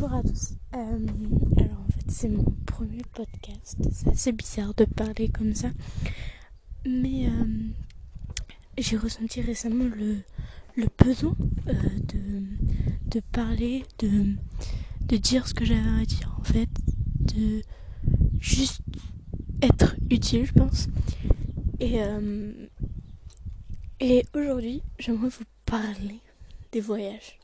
Bonjour 0.00 0.16
à 0.16 0.22
tous. 0.22 0.54
Euh, 0.76 1.06
alors 1.58 1.80
en 1.86 1.92
fait 1.92 2.10
c'est 2.10 2.28
mon 2.30 2.42
premier 2.64 3.02
podcast. 3.12 3.76
C'est 3.92 4.08
assez 4.08 4.32
bizarre 4.32 4.72
de 4.72 4.86
parler 4.86 5.28
comme 5.28 5.54
ça. 5.54 5.68
Mais 6.86 7.26
euh, 7.26 7.44
j'ai 8.78 8.96
ressenti 8.96 9.42
récemment 9.42 9.84
le, 9.84 10.22
le 10.76 10.86
besoin 11.04 11.36
euh, 11.68 11.72
de, 12.14 12.42
de 13.10 13.20
parler, 13.30 13.84
de, 13.98 14.36
de 15.06 15.16
dire 15.18 15.46
ce 15.46 15.52
que 15.52 15.66
j'avais 15.66 16.00
à 16.00 16.06
dire 16.06 16.34
en 16.40 16.44
fait. 16.44 16.70
De 17.34 17.60
juste 18.40 18.80
être 19.60 19.96
utile 20.08 20.46
je 20.46 20.52
pense. 20.52 20.86
Et, 21.78 21.98
et 24.00 24.24
aujourd'hui 24.34 24.82
j'aimerais 24.98 25.28
vous 25.28 25.44
parler 25.66 26.20
des 26.72 26.80
voyages 26.80 27.39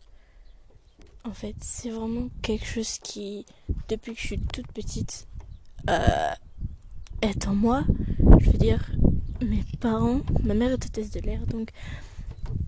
en 1.26 1.32
fait. 1.32 1.56
C'est 1.60 1.90
vraiment 1.90 2.28
quelque 2.42 2.66
chose 2.66 2.98
qui, 2.98 3.46
depuis 3.88 4.14
que 4.14 4.20
je 4.20 4.26
suis 4.26 4.40
toute 4.40 4.70
petite, 4.72 5.26
euh, 5.90 6.30
est 7.22 7.46
en 7.46 7.54
moi. 7.54 7.84
Je 8.40 8.50
veux 8.50 8.58
dire, 8.58 8.90
mes 9.42 9.64
parents, 9.80 10.20
ma 10.42 10.54
mère 10.54 10.70
est 10.70 10.84
hôtesse 10.84 11.10
de 11.10 11.20
l'air, 11.20 11.46
donc 11.46 11.70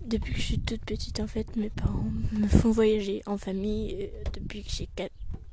depuis 0.05 0.33
que 0.33 0.39
je 0.39 0.45
suis 0.45 0.59
toute 0.59 0.83
petite, 0.85 1.19
en 1.19 1.27
fait, 1.27 1.55
mes 1.55 1.69
parents 1.69 2.11
me 2.31 2.47
font 2.47 2.71
voyager 2.71 3.21
en 3.25 3.37
famille 3.37 3.95
euh, 3.99 4.23
depuis 4.33 4.63
que 4.63 4.69
j'ai 4.69 4.89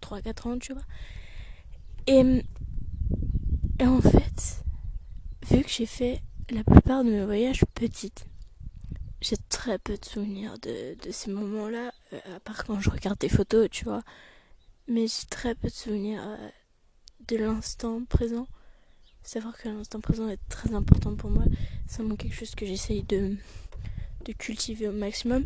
3-4 0.03 0.49
ans, 0.49 0.59
tu 0.59 0.73
vois. 0.73 0.83
Et, 2.07 2.43
et 3.81 3.87
en 3.87 4.01
fait, 4.01 4.65
vu 5.51 5.63
que 5.63 5.71
j'ai 5.71 5.87
fait 5.87 6.21
la 6.51 6.65
plupart 6.65 7.05
de 7.05 7.11
mes 7.11 7.25
voyages 7.25 7.65
petites, 7.75 8.27
j'ai 9.21 9.37
très 9.49 9.79
peu 9.79 9.97
de 9.97 10.05
souvenirs 10.05 10.59
de, 10.59 10.97
ces 11.11 11.31
moments-là, 11.31 11.93
euh, 12.13 12.37
à 12.37 12.41
part 12.41 12.65
quand 12.65 12.81
je 12.81 12.91
regarde 12.91 13.19
des 13.19 13.29
photos, 13.29 13.69
tu 13.71 13.85
vois. 13.85 14.03
Mais 14.89 15.07
j'ai 15.07 15.27
très 15.29 15.55
peu 15.55 15.69
de 15.69 15.73
souvenirs 15.73 16.23
euh, 16.27 16.49
de 17.29 17.37
l'instant 17.37 18.05
présent. 18.05 18.47
Savoir 19.23 19.57
que 19.59 19.69
l'instant 19.69 20.01
présent 20.01 20.29
est 20.29 20.41
très 20.49 20.75
important 20.75 21.17
pour 21.17 21.31
moi. 21.31 21.45
C'est 21.89 21.99
vraiment 21.99 22.17
quelque 22.17 22.37
chose 22.37 22.55
que 22.55 22.67
j'essaye 22.67 23.03
de, 23.03 23.37
de 24.25 24.33
cultiver 24.33 24.89
au 24.89 24.93
maximum. 24.93 25.45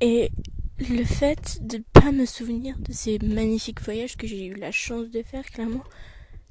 Et 0.00 0.30
le 0.78 1.04
fait 1.04 1.58
de 1.60 1.78
ne 1.78 1.82
pas 1.92 2.12
me 2.12 2.26
souvenir 2.26 2.78
de 2.78 2.92
ces 2.92 3.18
magnifiques 3.18 3.80
voyages 3.82 4.16
que 4.16 4.26
j'ai 4.26 4.46
eu 4.46 4.54
la 4.54 4.72
chance 4.72 5.10
de 5.10 5.22
faire, 5.22 5.44
clairement, 5.44 5.84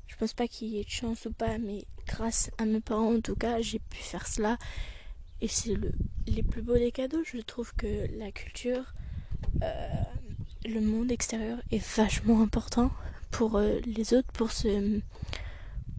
je 0.07 0.15
pense 0.15 0.33
pas 0.33 0.47
qu'il 0.47 0.69
y 0.69 0.79
ait 0.79 0.83
de 0.83 0.89
chance 0.89 1.25
ou 1.25 1.31
pas, 1.31 1.57
mais 1.57 1.85
grâce 2.07 2.51
à 2.57 2.65
mes 2.65 2.79
parents 2.79 3.15
en 3.15 3.21
tout 3.21 3.35
cas, 3.35 3.61
j'ai 3.61 3.79
pu 3.79 3.97
faire 3.97 4.27
cela. 4.27 4.57
Et 5.43 5.49
c'est 5.49 5.75
le, 5.75 5.91
les 6.25 6.41
plus 6.41 6.61
beaux 6.61 6.77
des 6.77 6.93
cadeaux. 6.93 7.21
Je 7.25 7.37
trouve 7.39 7.75
que 7.75 8.07
la 8.17 8.31
culture, 8.31 8.93
euh, 9.61 9.87
le 10.65 10.79
monde 10.79 11.11
extérieur 11.11 11.59
est 11.69 11.85
vachement 11.97 12.41
important 12.41 12.91
pour 13.29 13.57
euh, 13.57 13.81
les 13.85 14.13
autres, 14.13 14.31
pour 14.31 14.53
se, 14.53 15.01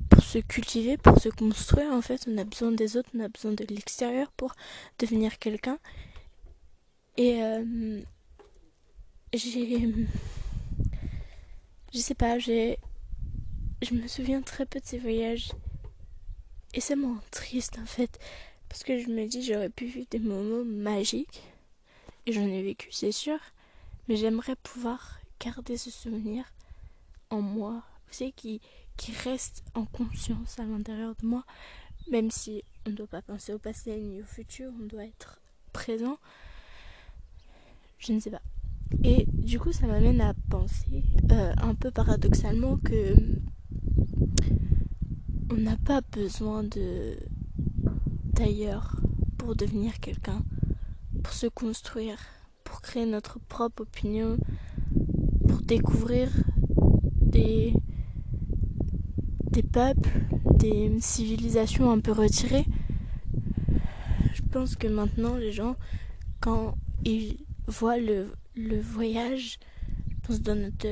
pour 0.09 0.23
se 0.23 0.39
cultiver, 0.39 0.97
pour 0.97 1.21
se 1.21 1.29
construire. 1.29 1.93
En 1.93 2.01
fait, 2.01 2.27
on 2.27 2.39
a 2.39 2.45
besoin 2.45 2.73
des 2.73 2.97
autres, 2.97 3.11
on 3.15 3.21
a 3.21 3.29
besoin 3.29 3.53
de 3.53 3.67
l'extérieur 3.67 4.33
pour 4.33 4.55
devenir 4.99 5.39
quelqu'un. 5.39 5.79
Et 7.19 7.43
euh, 7.43 8.01
j'ai. 9.35 9.95
Je 11.93 11.99
sais 11.99 12.15
pas, 12.15 12.39
j'ai. 12.39 12.79
Je 13.83 13.93
me 13.93 14.09
souviens 14.09 14.41
très 14.41 14.65
peu 14.65 14.81
de 14.81 14.87
ces 14.87 14.99
voyages. 14.99 15.53
Et 16.73 16.81
c'est 16.81 16.97
moins 16.97 17.21
triste 17.31 17.79
en 17.79 17.85
fait. 17.85 18.19
Parce 18.75 18.83
que 18.83 18.99
je 18.99 19.07
me 19.07 19.25
dis, 19.29 19.41
j'aurais 19.41 19.71
pu 19.71 19.85
vivre 19.87 20.09
des 20.11 20.19
moments 20.19 20.65
magiques. 20.65 21.45
Et 22.27 22.33
j'en 22.33 22.43
ai 22.43 22.61
vécu, 22.61 22.89
c'est 22.91 23.13
sûr. 23.13 23.39
Mais 24.09 24.17
j'aimerais 24.17 24.57
pouvoir 24.57 25.21
garder 25.39 25.77
ce 25.77 25.93
souvenir 25.93 26.45
en 27.31 27.41
moi. 27.41 27.85
Vous 28.09 28.15
savez, 28.15 28.33
qui, 28.33 28.61
reste 29.23 29.63
en 29.75 29.85
conscience 29.85 30.59
à 30.59 30.65
l'intérieur 30.65 31.15
de 31.23 31.25
moi. 31.25 31.45
Même 32.11 32.33
si 32.33 32.65
on 32.85 32.91
ne 32.91 32.97
doit 32.97 33.07
pas 33.07 33.23
penser 33.23 33.53
au 33.53 33.61
passé 33.61 33.97
ni 33.97 34.21
au 34.21 34.25
futur, 34.25 34.73
on 34.83 34.87
doit 34.87 35.05
être 35.05 35.41
présent. 35.73 36.19
Je 37.99 38.13
ne 38.13 38.19
sais 38.19 38.33
pas. 38.33 38.43
Et 39.05 39.25
du 39.29 39.61
coup, 39.61 39.71
ça 39.71 39.87
m'amène 39.87 40.21
à 40.21 40.35
penser, 40.51 41.05
euh, 41.31 41.55
un 41.59 41.77
peu 41.77 41.93
paradoxalement, 41.93 42.79
que 42.79 43.15
on 45.49 45.55
n'a 45.59 45.77
pas 45.77 46.01
besoin 46.01 46.65
de 46.65 47.17
d'ailleurs 48.35 48.97
pour 49.39 49.55
devenir 49.55 50.01
quelqu'un, 50.01 50.43
pour 51.23 51.33
se 51.33 51.47
construire, 51.47 52.19
pour 52.65 52.81
créer 52.81 53.07
notre 53.07 53.39
propre 53.39 53.83
opinion, 53.83 54.37
pour 55.49 55.63
découvrir 55.63 56.29
des, 57.21 57.73
des 59.51 59.63
peuples, 59.63 60.11
des 60.59 61.01
civilisations 61.01 61.91
un 61.91 62.01
peu 62.01 62.13
retirées. 62.13 62.67
Je 64.33 64.43
pense 64.51 64.75
que 64.77 64.89
maintenant 64.89 65.37
les 65.37 65.53
gens, 65.53 65.77
quand 66.41 66.77
ils 67.05 67.39
voient 67.69 67.99
le, 67.99 68.33
le 68.57 68.81
voyage, 68.81 69.59
dans 70.41 70.55
notre 70.55 70.89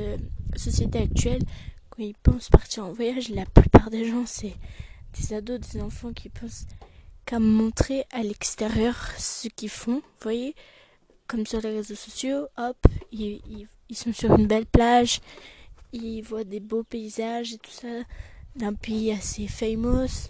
société 0.57 0.99
actuelle, 0.99 1.43
quand 1.91 2.03
ils 2.03 2.15
pensent 2.15 2.51
partir 2.51 2.85
en 2.85 2.93
voyage, 2.93 3.31
la 3.31 3.47
plupart 3.47 3.91
des 3.91 4.05
gens, 4.05 4.25
c'est 4.27 4.55
des 5.19 5.35
ados, 5.35 5.61
des 5.61 5.81
enfants 5.81 6.13
qui 6.13 6.29
pensent 6.29 6.67
qu'à 7.33 7.39
montrer 7.39 8.05
à 8.13 8.23
l'extérieur 8.23 8.95
ce 9.17 9.49
qu'ils 9.49 9.71
font. 9.71 9.97
Vous 9.97 10.23
voyez, 10.23 10.55
comme 11.27 11.47
sur 11.47 11.63
les 11.63 11.71
réseaux 11.71 11.95
sociaux, 11.95 12.47
hop, 12.59 12.77
ils, 13.11 13.67
sont 13.95 14.13
sur 14.13 14.35
une 14.35 14.47
belle 14.47 14.67
plage, 14.67 15.21
ils 15.95 16.21
voient 16.21 16.45
des 16.45 16.61
beaux 16.61 16.85
paysages 16.85 17.55
et 17.55 17.59
tout 17.59 17.71
ça 17.71 17.89
d'un 18.55 18.75
pays 18.75 19.13
assez 19.13 19.47
famous. 19.47 20.29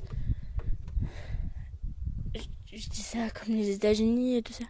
Je, 2.72 2.88
dis 2.88 3.02
ça 3.02 3.30
comme 3.30 3.56
les 3.56 3.70
États-Unis 3.70 4.36
et 4.36 4.42
tout 4.42 4.52
ça. 4.52 4.64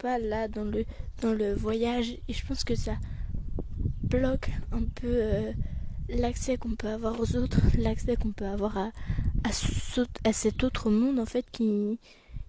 Pas 0.00 0.18
là 0.18 0.48
dans 0.48 0.64
le 0.64 0.84
dans 1.22 1.32
le 1.32 1.54
voyage 1.54 2.10
et 2.28 2.32
je 2.34 2.46
pense 2.46 2.62
que 2.62 2.74
ça 2.74 2.96
bloque 4.02 4.50
un 4.70 4.82
peu 4.82 5.08
euh, 5.08 5.52
l'accès 6.10 6.58
qu'on 6.58 6.76
peut 6.76 6.88
avoir 6.88 7.18
aux 7.18 7.36
autres, 7.36 7.60
l'accès 7.78 8.16
qu'on 8.16 8.32
peut 8.32 8.46
avoir 8.46 8.76
à, 8.76 8.90
à, 9.44 10.32
cet 10.32 10.64
autre 10.64 10.90
monde 10.90 11.18
en 11.18 11.26
fait 11.26 11.46
qui, 11.50 11.98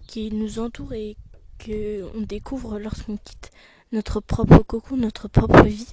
qui 0.07 0.31
nous 0.31 0.59
entoure 0.59 0.93
et 0.93 1.17
que 1.57 2.03
on 2.15 2.21
découvre 2.21 2.79
lorsqu'on 2.79 3.17
quitte 3.17 3.51
notre 3.91 4.19
propre 4.19 4.59
cocon, 4.59 4.97
notre 4.97 5.27
propre 5.27 5.63
vie. 5.63 5.87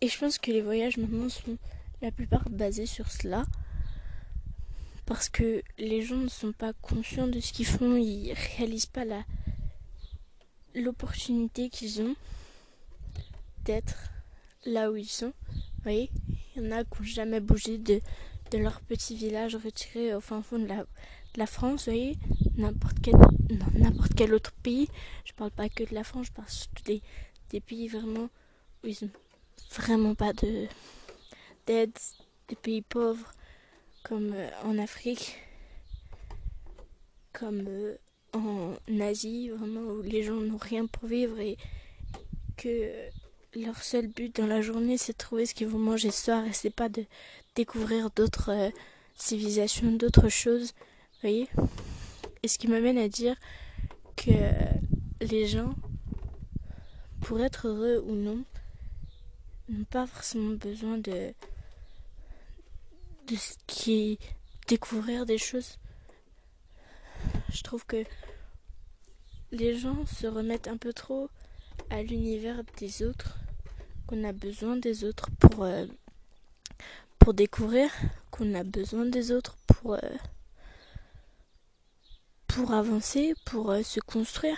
Et 0.00 0.08
je 0.08 0.18
pense 0.18 0.38
que 0.38 0.50
les 0.50 0.62
voyages 0.62 0.96
maintenant 0.96 1.28
sont 1.28 1.58
la 2.02 2.10
plupart 2.10 2.48
basés 2.48 2.86
sur 2.86 3.10
cela. 3.10 3.44
Parce 5.06 5.28
que 5.28 5.62
les 5.78 6.02
gens 6.02 6.16
ne 6.16 6.28
sont 6.28 6.52
pas 6.52 6.72
conscients 6.72 7.26
de 7.26 7.40
ce 7.40 7.52
qu'ils 7.52 7.66
font, 7.66 7.96
ils 7.96 8.32
réalisent 8.56 8.86
pas 8.86 9.04
la 9.04 9.24
l'opportunité 10.74 11.68
qu'ils 11.68 12.00
ont 12.00 12.14
d'être 13.64 14.10
là 14.64 14.90
où 14.90 14.96
ils 14.96 15.08
sont. 15.08 15.32
Vous 15.48 15.82
voyez, 15.82 16.10
il 16.54 16.62
y 16.62 16.66
en 16.66 16.70
a 16.70 16.84
qui 16.84 17.00
n'ont 17.00 17.04
jamais 17.04 17.40
bougé 17.40 17.78
de, 17.78 18.00
de 18.50 18.58
leur 18.58 18.80
petit 18.80 19.16
village 19.16 19.56
retiré 19.56 20.14
au 20.14 20.20
fin 20.20 20.42
fond 20.42 20.58
de 20.58 20.68
la, 21.36 21.46
France, 21.46 21.86
vous 21.86 21.92
voyez, 21.92 22.18
n'importe 22.56 22.96
quel, 23.02 23.14
quel 24.16 24.34
autre 24.34 24.52
pays. 24.62 24.88
Je 25.24 25.32
parle 25.32 25.50
pas 25.50 25.68
que 25.68 25.84
de 25.84 25.94
la 25.94 26.04
France, 26.04 26.26
je 26.26 26.32
parle 26.32 26.48
surtout 26.48 26.82
des, 26.84 27.02
des 27.50 27.60
pays 27.60 27.88
vraiment 27.88 28.28
où 28.82 28.88
ils 28.88 28.98
n'ont 29.02 29.10
vraiment 29.70 30.14
pas 30.14 30.32
de 30.32 30.66
d'aide, 31.66 31.92
des 32.48 32.56
pays 32.56 32.82
pauvres 32.82 33.32
comme 34.02 34.32
euh, 34.32 34.50
en 34.64 34.78
Afrique, 34.78 35.36
comme 37.32 37.64
euh, 37.68 37.96
en 38.32 38.76
Asie, 39.00 39.50
vraiment 39.50 39.82
où 39.82 40.02
les 40.02 40.22
gens 40.22 40.40
n'ont 40.40 40.56
rien 40.56 40.86
pour 40.86 41.08
vivre 41.08 41.38
et 41.38 41.56
que 42.56 42.90
leur 43.54 43.82
seul 43.82 44.06
but 44.06 44.36
dans 44.36 44.46
la 44.46 44.60
journée 44.62 44.96
c'est 44.96 45.12
de 45.12 45.18
trouver 45.18 45.46
ce 45.46 45.54
qu'ils 45.54 45.68
vont 45.68 45.78
manger 45.78 46.10
ce 46.10 46.24
soir 46.24 46.44
et 46.44 46.52
c'est 46.52 46.70
pas 46.70 46.88
de 46.88 47.04
découvrir 47.54 48.10
d'autres 48.10 48.50
euh, 48.50 48.70
civilisations, 49.16 49.92
d'autres 49.92 50.28
choses, 50.28 50.72
vous 50.72 51.20
voyez 51.22 51.48
Et 52.42 52.48
ce 52.48 52.58
qui 52.58 52.68
m'amène 52.68 52.98
à 52.98 53.08
dire 53.08 53.36
que 54.16 54.30
les 55.20 55.46
gens, 55.46 55.74
pour 57.20 57.40
être 57.40 57.68
heureux 57.68 58.02
ou 58.06 58.14
non, 58.14 58.44
n'ont 59.68 59.84
pas 59.84 60.06
forcément 60.06 60.54
besoin 60.54 60.98
de 60.98 61.32
de 63.26 63.36
ce 63.36 63.54
qui 63.66 64.18
découvrir 64.66 65.24
des 65.26 65.38
choses. 65.38 65.78
Je 67.52 67.62
trouve 67.62 67.84
que 67.86 68.04
les 69.52 69.76
gens 69.76 70.06
se 70.06 70.26
remettent 70.26 70.68
un 70.68 70.76
peu 70.76 70.92
trop 70.92 71.28
à 71.90 72.02
l'univers 72.02 72.62
des 72.78 73.02
autres, 73.02 73.36
qu'on 74.06 74.24
a 74.24 74.32
besoin 74.32 74.76
des 74.76 75.04
autres 75.04 75.28
pour, 75.38 75.64
euh, 75.64 75.86
pour 77.18 77.34
découvrir, 77.34 77.90
qu'on 78.30 78.54
a 78.54 78.64
besoin 78.64 79.04
des 79.04 79.32
autres 79.32 79.56
pour, 79.66 79.94
euh, 79.94 80.16
pour 82.46 82.72
avancer, 82.72 83.34
pour 83.44 83.70
euh, 83.70 83.82
se 83.82 84.00
construire. 84.00 84.56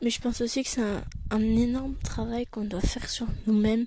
Mais 0.00 0.10
je 0.10 0.20
pense 0.20 0.40
aussi 0.40 0.62
que 0.62 0.68
c'est 0.68 0.82
un, 0.82 1.02
un 1.30 1.40
énorme 1.40 1.96
travail 1.96 2.46
qu'on 2.46 2.64
doit 2.64 2.80
faire 2.80 3.10
sur 3.10 3.26
nous-mêmes, 3.46 3.86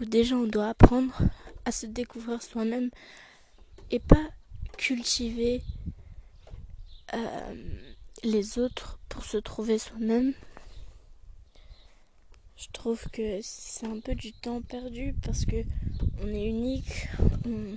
où 0.00 0.04
déjà 0.04 0.36
on 0.36 0.46
doit 0.46 0.68
apprendre 0.68 1.18
à 1.64 1.72
se 1.72 1.86
découvrir 1.86 2.42
soi-même 2.42 2.90
et 3.90 3.98
pas 3.98 4.30
cultiver 4.76 5.62
les 8.22 8.58
autres 8.58 8.98
pour 9.08 9.24
se 9.24 9.38
trouver 9.38 9.78
soi-même. 9.78 10.34
Je 12.56 12.68
trouve 12.72 13.02
que 13.10 13.40
c'est 13.42 13.86
un 13.86 14.00
peu 14.00 14.14
du 14.14 14.32
temps 14.32 14.62
perdu 14.62 15.14
parce 15.22 15.44
que 15.44 15.56
on 16.22 16.28
est 16.28 16.46
unique, 16.46 17.08
on, 17.44 17.76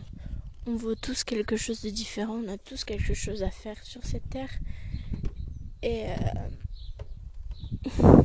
on 0.67 0.75
vaut 0.75 0.95
tous 0.95 1.23
quelque 1.23 1.57
chose 1.57 1.81
de 1.81 1.89
différent, 1.89 2.41
on 2.45 2.47
a 2.47 2.57
tous 2.57 2.85
quelque 2.85 3.13
chose 3.13 3.43
à 3.43 3.51
faire 3.51 3.83
sur 3.83 4.05
cette 4.05 4.29
terre. 4.29 4.51
Et 5.81 6.05
euh, 6.09 6.15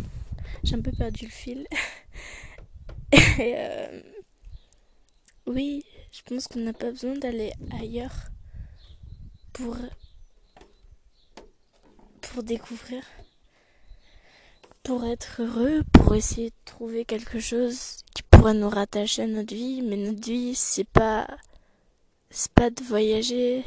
j'ai 0.65 0.77
un 0.77 0.81
peu 0.81 0.93
perdu 0.93 1.25
le 1.25 1.31
fil. 1.31 1.67
Et 3.12 3.55
euh, 3.57 4.00
oui, 5.47 5.85
je 6.12 6.23
pense 6.23 6.47
qu'on 6.47 6.61
n'a 6.61 6.73
pas 6.73 6.91
besoin 6.91 7.17
d'aller 7.17 7.53
ailleurs 7.81 8.29
pour 9.53 9.77
pour 12.21 12.43
découvrir, 12.43 13.05
pour 14.85 15.05
être 15.07 15.41
heureux, 15.41 15.83
pour 15.93 16.15
essayer 16.15 16.51
de 16.51 16.65
trouver 16.67 17.05
quelque 17.07 17.41
chose 17.41 18.05
qui 18.15 18.23
pourrait 18.23 18.55
nous 18.55 18.69
rattacher 18.69 19.23
à 19.23 19.27
notre 19.27 19.55
vie. 19.55 19.83
Mais 19.83 19.97
notre 19.97 20.23
vie, 20.23 20.55
c'est 20.55 20.89
pas 20.89 21.27
c'est 22.31 22.53
pas 22.53 22.71
de 22.71 22.83
voyager, 22.83 23.65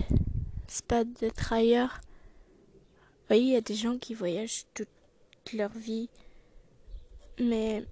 c'est 0.67 0.85
pas 0.85 1.03
d'être 1.03 1.53
ailleurs. 1.53 1.99
Vous 2.01 3.27
voyez, 3.29 3.43
il 3.43 3.53
y 3.53 3.55
a 3.55 3.61
des 3.61 3.75
gens 3.75 3.97
qui 3.97 4.13
voyagent 4.13 4.65
toute 4.73 4.89
leur 5.53 5.71
vie, 5.71 6.09
mais 7.39 7.85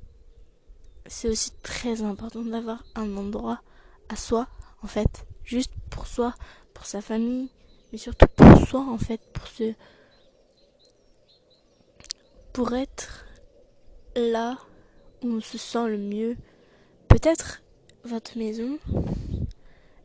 c'est 1.07 1.29
aussi 1.29 1.51
très 1.63 2.01
important 2.01 2.41
d'avoir 2.41 2.83
un 2.95 3.15
endroit 3.17 3.61
à 4.09 4.15
soi, 4.15 4.47
en 4.83 4.87
fait, 4.87 5.25
juste 5.43 5.73
pour 5.89 6.07
soi, 6.07 6.35
pour 6.73 6.85
sa 6.85 7.01
famille, 7.01 7.49
mais 7.91 7.97
surtout 7.97 8.27
pour 8.35 8.67
soi, 8.67 8.81
en 8.81 8.97
fait, 8.97 9.21
pour 9.33 9.47
se, 9.47 9.73
pour 12.55 12.73
être 12.73 13.25
là 14.15 14.57
où 15.21 15.27
on 15.27 15.41
se 15.41 15.57
sent 15.57 15.89
le 15.89 15.97
mieux. 15.97 16.37
Peut-être 17.09 17.61
votre 18.05 18.37
maison 18.37 18.79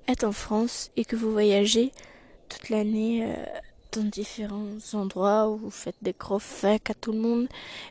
est 0.08 0.24
en 0.24 0.32
France 0.32 0.90
et 0.96 1.04
que 1.04 1.14
vous 1.14 1.30
voyagez 1.30 1.92
toute 2.48 2.68
l'année 2.68 3.24
euh, 3.24 3.36
dans 3.92 4.02
différents 4.02 4.66
endroits 4.94 5.48
où 5.48 5.58
vous 5.58 5.70
faites 5.70 5.94
des 6.02 6.12
gros 6.12 6.40
à 6.64 6.94
tout 7.00 7.12
le 7.12 7.20
monde 7.20 7.46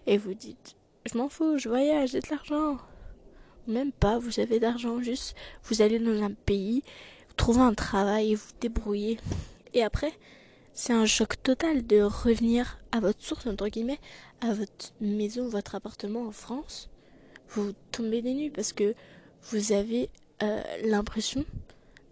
et 0.05 0.17
vous 0.17 0.33
dites 0.33 0.75
je 1.05 1.17
m'en 1.17 1.29
fous, 1.29 1.57
je 1.57 1.69
voyage, 1.69 2.09
j'ai 2.09 2.19
de 2.19 2.29
l'argent. 2.29 2.79
Même 3.65 3.93
pas, 3.93 4.19
vous 4.19 4.41
avez 4.41 4.59
d'argent, 4.59 5.01
juste 5.01 5.37
vous 5.63 5.81
allez 5.81 5.99
dans 5.99 6.21
un 6.21 6.33
pays, 6.33 6.83
vous 7.29 7.35
trouvez 7.37 7.61
un 7.61 7.73
travail 7.73 8.33
et 8.33 8.35
vous 8.35 8.51
débrouillez. 8.59 9.21
Et 9.73 9.83
après, 9.83 10.11
c'est 10.79 10.93
un 10.93 11.05
choc 11.05 11.43
total 11.43 11.85
de 11.85 12.01
revenir 12.01 12.77
à 12.93 13.01
votre 13.01 13.21
source, 13.21 13.45
entre 13.47 13.67
guillemets, 13.67 13.99
à 14.39 14.53
votre 14.53 14.93
maison, 15.01 15.49
votre 15.49 15.75
appartement 15.75 16.25
en 16.25 16.31
France. 16.31 16.89
Vous 17.49 17.73
tombez 17.91 18.21
des 18.21 18.33
nues 18.33 18.49
parce 18.49 18.71
que 18.71 18.95
vous 19.51 19.73
avez 19.73 20.09
euh, 20.41 20.63
l'impression 20.85 21.43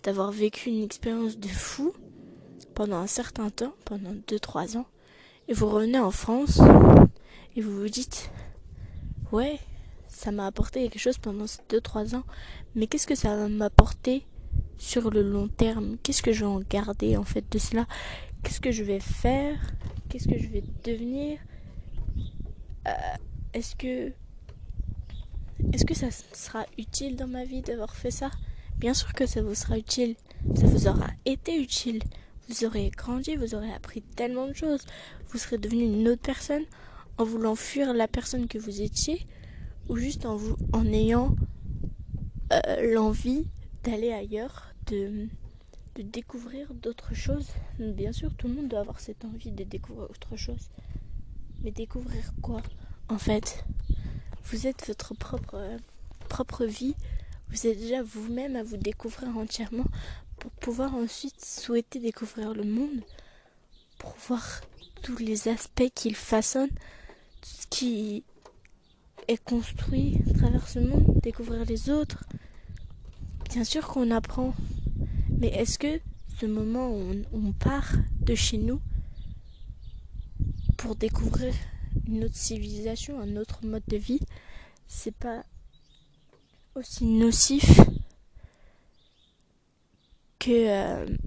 d'avoir 0.03 0.33
vécu 0.33 0.69
une 0.69 0.83
expérience 0.83 1.37
de 1.37 1.47
fou 1.47 1.93
pendant 2.75 2.97
un 2.97 3.07
certain 3.07 3.49
temps, 3.49 3.73
pendant 3.85 4.11
2-3 4.27 4.75
ans, 4.75 4.87
et 5.47 5.53
vous 5.53 5.69
revenez 5.69 5.99
en 5.99 6.11
France 6.11 6.59
et 7.55 7.61
vous 7.61 7.73
vous 7.73 7.89
dites 7.89 8.31
ouais, 9.31 9.59
ça 10.09 10.33
m'a 10.33 10.45
apporté 10.45 10.81
quelque 10.89 10.99
chose 10.99 11.19
pendant 11.19 11.47
ces 11.47 11.61
2-3 11.69 12.17
ans, 12.17 12.25
mais 12.75 12.87
qu'est-ce 12.87 13.07
que 13.07 13.15
ça 13.15 13.33
va 13.33 13.47
m'apporter 13.47 14.25
sur 14.77 15.09
le 15.09 15.21
long 15.21 15.47
terme? 15.47 15.95
Qu'est-ce 16.03 16.21
que 16.21 16.33
je 16.33 16.41
vais 16.41 16.51
en 16.51 16.59
garder 16.59 17.15
en 17.15 17.23
fait 17.23 17.49
de 17.49 17.59
cela? 17.59 17.87
Qu'est-ce 18.47 18.61
que 18.61 18.71
je 18.71 18.83
vais 18.83 19.01
faire? 19.01 19.59
Qu'est-ce 20.07 20.29
que 20.29 20.37
je 20.37 20.47
vais 20.47 20.63
devenir? 20.85 21.37
Euh, 22.87 22.91
Est-ce 23.53 23.75
que 23.75 24.13
est-ce 25.73 25.83
que 25.83 25.93
ça 25.93 26.11
sera 26.11 26.65
utile 26.77 27.17
dans 27.17 27.27
ma 27.27 27.43
vie 27.43 27.61
d'avoir 27.61 27.93
fait 27.93 28.09
ça? 28.09 28.31
Bien 28.77 28.93
sûr 28.93 29.11
que 29.11 29.25
ça 29.25 29.41
vous 29.41 29.53
sera 29.53 29.77
utile. 29.77 30.15
Ça 30.55 30.65
vous 30.65 30.87
aura 30.87 31.07
été 31.25 31.61
utile. 31.61 32.01
Vous 32.47 32.63
aurez 32.63 32.89
grandi, 32.89 33.35
vous 33.35 33.53
aurez 33.53 33.73
appris 33.73 34.01
tellement 34.01 34.47
de 34.47 34.53
choses. 34.53 34.85
Vous 35.27 35.37
serez 35.39 35.57
devenu 35.57 35.83
une 35.83 36.07
autre 36.07 36.21
personne 36.21 36.63
en 37.17 37.25
voulant 37.25 37.55
fuir 37.55 37.93
la 37.93 38.07
personne 38.07 38.47
que 38.47 38.57
vous 38.57 38.81
étiez 38.81 39.25
ou 39.89 39.97
juste 39.97 40.25
en, 40.25 40.37
vous, 40.37 40.55
en 40.71 40.85
ayant 40.85 41.35
euh, 42.53 42.93
l'envie 42.93 43.49
d'aller 43.83 44.13
ailleurs, 44.13 44.73
de, 44.85 45.27
de 45.97 46.03
découvrir 46.03 46.73
d'autres 46.73 47.13
choses. 47.13 47.47
Bien 47.79 48.11
sûr, 48.11 48.33
tout 48.35 48.47
le 48.47 48.53
monde 48.53 48.67
doit 48.69 48.79
avoir 48.79 48.99
cette 48.99 49.25
envie 49.25 49.51
de 49.51 49.63
découvrir 49.63 50.09
autre 50.09 50.35
chose. 50.35 50.69
Mais 51.63 51.71
découvrir 51.71 52.33
quoi 52.41 52.61
En 53.09 53.17
fait, 53.17 53.65
vous 54.45 54.67
êtes 54.67 54.87
votre 54.87 55.13
propre, 55.15 55.59
propre 56.29 56.65
vie 56.65 56.95
vous 57.49 57.65
êtes 57.65 57.79
déjà 57.79 58.03
vous-même 58.03 58.55
à 58.55 58.63
vous 58.63 58.77
découvrir 58.77 59.37
entièrement 59.37 59.85
pour 60.39 60.51
pouvoir 60.51 60.95
ensuite 60.95 61.43
souhaiter 61.43 61.99
découvrir 61.99 62.53
le 62.53 62.63
monde, 62.63 63.01
pour 63.97 64.15
voir 64.27 64.61
tous 65.01 65.17
les 65.17 65.47
aspects 65.47 65.89
qu'il 65.95 66.15
façonne, 66.15 66.69
tout 66.69 67.49
ce 67.61 67.67
qui 67.67 68.23
est 69.27 69.41
construit 69.43 70.19
à 70.29 70.37
travers 70.37 70.67
ce 70.67 70.79
monde, 70.79 71.19
découvrir 71.21 71.63
les 71.65 71.89
autres. 71.89 72.25
Bien 73.49 73.63
sûr 73.63 73.87
qu'on 73.87 74.11
apprend, 74.11 74.53
mais 75.37 75.49
est-ce 75.49 75.77
que 75.77 75.99
ce 76.39 76.45
moment 76.45 76.89
où 76.89 77.13
on, 77.31 77.53
part 77.53 77.93
de 78.21 78.35
chez 78.35 78.57
nous 78.57 78.81
pour 80.77 80.95
découvrir 80.95 81.53
une 82.07 82.23
autre 82.23 82.35
civilisation, 82.35 83.19
un 83.19 83.37
autre 83.37 83.65
mode 83.65 83.83
de 83.87 83.97
vie, 83.97 84.19
c'est 84.87 85.15
pas 85.15 85.43
aussi 86.75 87.05
nocif 87.05 87.79
que 90.39 90.51
euh, 90.51 91.17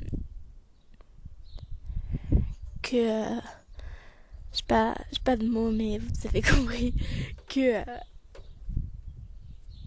que 2.82 2.96
euh, 2.96 3.40
je 4.52 4.62
pas 4.62 4.94
pas 5.24 5.36
de 5.36 5.46
mots 5.48 5.72
mais 5.72 5.98
vous 5.98 6.26
avez 6.28 6.42
compris 6.56 6.94
que 7.48 7.80
euh, 7.80 7.98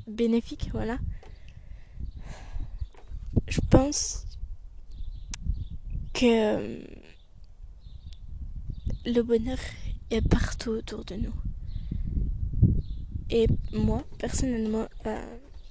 bénéfique 0.07 0.69
voilà 0.73 0.99
je 3.47 3.61
pense 3.69 4.25
que 6.13 6.81
le 9.05 9.21
bonheur 9.21 9.57
est 10.11 10.27
partout 10.27 10.71
autour 10.71 11.03
de 11.05 11.15
nous 11.15 11.33
et 13.29 13.47
moi 13.71 14.03
personnellement 14.19 14.87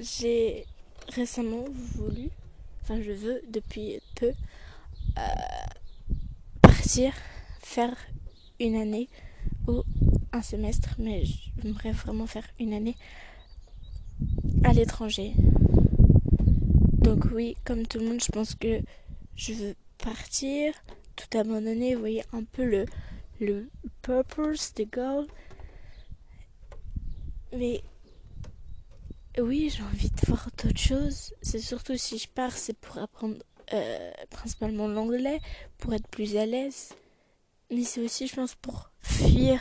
j'ai 0.01 0.67
récemment 1.15 1.65
voulu, 1.97 2.31
enfin 2.83 3.01
je 3.01 3.13
veux 3.13 3.41
depuis 3.51 4.01
peu, 4.17 4.33
euh, 5.19 5.23
partir 6.61 7.13
faire 7.61 7.97
une 8.59 8.75
année 8.75 9.09
ou 9.69 9.83
un 10.33 10.43
semestre, 10.43 10.97
mais 10.99 11.25
j'aimerais 11.25 11.93
vraiment 11.93 12.27
faire 12.27 12.47
une 12.59 12.73
année 12.73 12.97
à 14.65 14.73
l'étranger. 14.73 15.35
Donc 17.03 17.25
oui, 17.33 17.57
comme 17.65 17.87
tout 17.87 17.99
le 17.99 18.07
monde, 18.07 18.23
je 18.23 18.31
pense 18.31 18.55
que 18.55 18.81
je 19.35 19.53
veux 19.53 19.75
partir, 19.99 20.73
tout 21.17 21.37
abandonner, 21.37 21.95
vous 21.95 22.01
voyez 22.01 22.23
un 22.33 22.45
peu 22.45 22.65
le, 22.65 22.87
le 23.41 23.69
purpose, 24.03 24.73
the 24.75 24.89
goal. 24.91 25.27
Mais 27.53 27.83
oui, 29.39 29.71
j'ai 29.75 29.83
envie 29.83 30.11
de 30.11 30.27
voir 30.27 30.49
d'autres 30.63 30.79
choses. 30.79 31.35
C'est 31.43 31.59
surtout 31.59 31.97
si 31.97 32.19
je 32.19 32.29
pars, 32.29 32.53
c'est 32.53 32.77
pour 32.79 32.99
apprendre 32.99 33.37
euh, 33.73 34.13
principalement 34.31 34.87
l'anglais, 34.87 35.41
pour 35.79 35.95
être 35.95 36.09
plus 36.09 36.37
à 36.37 36.47
l'aise. 36.47 36.91
Mais 37.71 37.83
c'est 37.83 38.01
aussi, 38.05 38.27
je 38.27 38.37
pense, 38.37 38.55
pour 38.55 38.91
fuir 39.01 39.61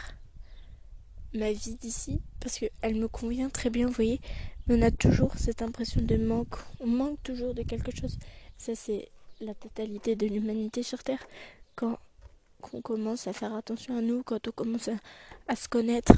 ma 1.34 1.52
vie 1.52 1.76
d'ici, 1.76 2.20
parce 2.40 2.60
qu'elle 2.60 2.96
me 2.96 3.08
convient 3.08 3.50
très 3.50 3.70
bien, 3.70 3.88
vous 3.88 3.94
voyez. 3.94 4.20
Mais 4.68 4.76
on 4.78 4.82
a 4.82 4.92
toujours 4.92 5.34
cette 5.38 5.62
impression 5.62 6.02
de 6.02 6.18
manque. 6.18 6.56
On 6.80 6.88
manque 6.88 7.22
toujours 7.24 7.54
de 7.54 7.64
quelque 7.64 7.96
chose. 7.96 8.18
Ça, 8.58 8.76
c'est 8.76 9.10
la 9.40 9.54
totalité 9.54 10.16
de 10.16 10.28
l'humanité 10.28 10.84
sur 10.84 11.04
Terre. 11.04 11.26
Quand 11.76 11.98
on 12.74 12.82
commence 12.82 13.28
à 13.28 13.34
faire 13.34 13.56
attention 13.56 13.98
à 13.98 14.02
nous, 14.02 14.24
quand 14.24 14.48
on 14.48 14.52
commence 14.52 14.90
à 15.48 15.56
se 15.56 15.68
connaître, 15.68 16.14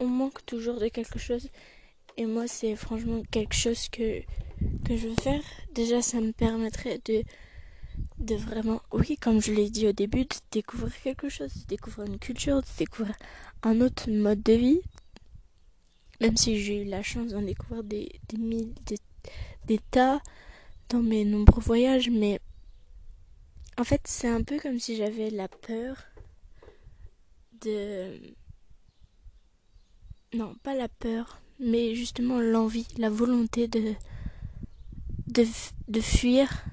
on 0.00 0.06
manque 0.06 0.44
toujours 0.46 0.80
de 0.80 0.88
quelque 0.88 1.18
chose. 1.18 1.48
Et 2.16 2.26
moi, 2.26 2.48
c'est 2.48 2.74
franchement 2.74 3.22
quelque 3.30 3.54
chose 3.54 3.88
que, 3.88 4.20
que 4.84 4.96
je 4.96 5.08
veux 5.08 5.22
faire. 5.22 5.42
Déjà, 5.74 6.02
ça 6.02 6.20
me 6.20 6.32
permettrait 6.32 7.00
de 7.04 7.22
de 8.20 8.34
vraiment, 8.34 8.82
oui, 8.92 9.16
comme 9.16 9.40
je 9.40 9.52
l'ai 9.52 9.70
dit 9.70 9.88
au 9.88 9.92
début, 9.92 10.24
de 10.24 10.36
découvrir 10.52 10.92
quelque 11.02 11.28
chose, 11.28 11.52
de 11.54 11.66
découvrir 11.66 12.06
une 12.06 12.18
culture, 12.18 12.60
de 12.60 12.66
découvrir 12.78 13.16
un 13.62 13.80
autre 13.80 14.10
mode 14.10 14.42
de 14.42 14.52
vie. 14.52 14.80
Même 16.20 16.36
si 16.36 16.58
j'ai 16.62 16.82
eu 16.82 16.84
la 16.84 17.02
chance 17.02 17.28
d'en 17.28 17.40
découvrir 17.42 17.82
des, 17.82 18.20
des, 18.28 18.66
des, 18.86 18.98
des 19.66 19.78
tas 19.90 20.20
dans 20.90 21.02
mes 21.02 21.24
nombreux 21.24 21.62
voyages, 21.62 22.10
mais 22.10 22.40
en 23.78 23.84
fait, 23.84 24.02
c'est 24.04 24.28
un 24.28 24.42
peu 24.42 24.58
comme 24.58 24.78
si 24.78 24.96
j'avais 24.96 25.30
la 25.30 25.48
peur 25.48 25.96
de... 27.62 28.20
Non, 30.34 30.54
pas 30.62 30.74
la 30.74 30.88
peur, 30.88 31.40
mais 31.58 31.94
justement 31.94 32.38
l'envie, 32.38 32.86
la 32.98 33.08
volonté 33.08 33.66
de, 33.66 33.94
de, 35.28 35.46
de 35.88 36.00
fuir 36.00 36.64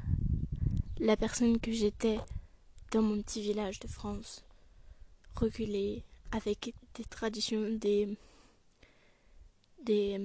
la 1.00 1.18
personne 1.18 1.60
que 1.60 1.72
j'étais 1.72 2.20
dans 2.92 3.02
mon 3.02 3.22
petit 3.22 3.42
village 3.42 3.80
de 3.80 3.88
France, 3.88 4.44
reculé, 5.36 6.04
avec 6.32 6.74
des 6.96 7.06
traditions, 7.06 7.70
des, 7.70 8.18
des, 9.84 10.20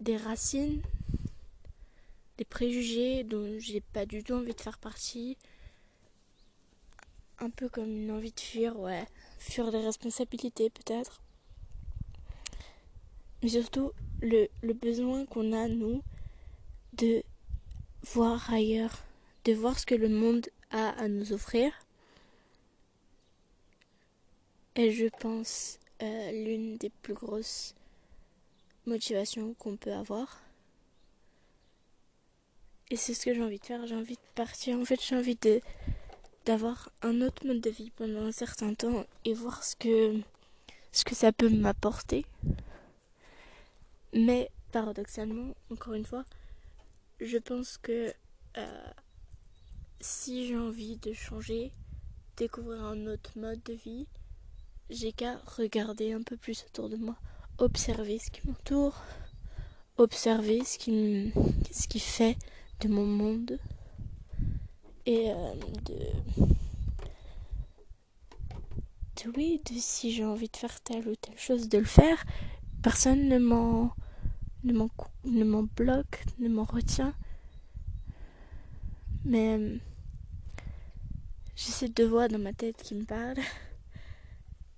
des 0.00 0.16
racines, 0.16 0.82
des 2.38 2.44
préjugés 2.44 3.24
dont 3.24 3.58
j'ai 3.58 3.80
pas 3.80 4.06
du 4.06 4.22
tout 4.22 4.34
envie 4.34 4.54
de 4.54 4.60
faire 4.60 4.78
partie. 4.78 5.36
Un 7.38 7.50
peu 7.50 7.68
comme 7.68 7.90
une 7.90 8.10
envie 8.10 8.32
de 8.32 8.40
fuir, 8.40 8.78
ouais. 8.78 9.06
Fuir 9.38 9.70
les 9.70 9.84
responsabilités 9.84 10.70
peut-être. 10.70 11.20
Mais 13.42 13.48
surtout 13.48 13.92
le 14.20 14.72
besoin 14.72 15.26
qu'on 15.26 15.52
a, 15.52 15.68
nous, 15.68 16.02
de 16.94 17.22
voir 18.12 18.52
ailleurs, 18.52 19.04
de 19.44 19.52
voir 19.52 19.78
ce 19.78 19.86
que 19.86 19.94
le 19.94 20.08
monde 20.08 20.48
a 20.70 20.90
à 20.90 21.08
nous 21.08 21.32
offrir. 21.32 21.72
Et 24.74 24.92
je 24.92 25.06
pense 25.20 25.78
euh, 26.02 26.32
l'une 26.32 26.76
des 26.76 26.90
plus 26.90 27.14
grosses 27.14 27.74
motivations 28.86 29.54
qu'on 29.54 29.76
peut 29.76 29.92
avoir. 29.92 30.40
Et 32.90 32.96
c'est 32.96 33.14
ce 33.14 33.24
que 33.24 33.34
j'ai 33.34 33.42
envie 33.42 33.58
de 33.58 33.64
faire. 33.64 33.86
J'ai 33.86 33.96
envie 33.96 34.14
de 34.14 34.34
partir. 34.34 34.78
En 34.78 34.84
fait, 34.84 35.00
j'ai 35.02 35.16
envie 35.16 35.38
d'avoir 36.44 36.90
un 37.02 37.20
autre 37.20 37.46
mode 37.46 37.60
de 37.60 37.70
vie 37.70 37.90
pendant 37.96 38.22
un 38.22 38.32
certain 38.32 38.74
temps 38.74 39.04
et 39.24 39.34
voir 39.34 39.64
ce 39.64 39.74
que 39.76 40.22
ça 41.14 41.32
peut 41.32 41.48
m'apporter. 41.48 42.24
Mais 44.12 44.50
paradoxalement, 44.70 45.54
encore 45.70 45.94
une 45.94 46.04
fois, 46.04 46.24
je 47.20 47.38
pense 47.38 47.78
que 47.78 48.12
euh, 48.58 48.90
si 50.00 50.46
j'ai 50.46 50.56
envie 50.56 50.96
de 50.98 51.12
changer, 51.12 51.72
découvrir 52.36 52.84
un 52.84 53.06
autre 53.06 53.32
mode 53.36 53.62
de 53.64 53.72
vie, 53.72 54.06
j'ai 54.90 55.12
qu'à 55.12 55.38
regarder 55.46 56.12
un 56.12 56.22
peu 56.22 56.36
plus 56.36 56.64
autour 56.66 56.88
de 56.88 56.96
moi, 56.96 57.16
observer 57.58 58.18
ce 58.18 58.30
qui 58.30 58.46
m'entoure, 58.46 59.02
observer 59.96 60.64
ce 60.64 60.78
qui, 60.78 62.00
fait 62.00 62.36
de 62.80 62.88
mon 62.88 63.06
monde 63.06 63.58
et 65.06 65.30
euh, 65.30 65.54
de 65.84 65.96
oui, 69.34 69.60
de 69.68 69.74
si 69.78 70.12
j'ai 70.12 70.24
envie 70.24 70.48
de 70.48 70.56
faire 70.56 70.80
telle 70.80 71.08
ou 71.08 71.16
telle 71.16 71.38
chose, 71.38 71.68
de 71.68 71.78
le 71.78 71.84
faire. 71.84 72.24
Personne 72.82 73.28
ne 73.28 73.38
m'en 73.38 73.92
ne 74.72 75.44
m'en 75.44 75.62
bloque, 75.62 76.24
ne 76.38 76.48
m'en 76.48 76.64
retient. 76.64 77.14
Mais 79.24 79.56
euh, 79.58 79.78
j'ai 81.54 81.72
ces 81.72 81.88
deux 81.88 82.06
voix 82.06 82.28
dans 82.28 82.38
ma 82.38 82.52
tête 82.52 82.82
qui 82.82 82.94
me 82.94 83.04
parlent. 83.04 83.42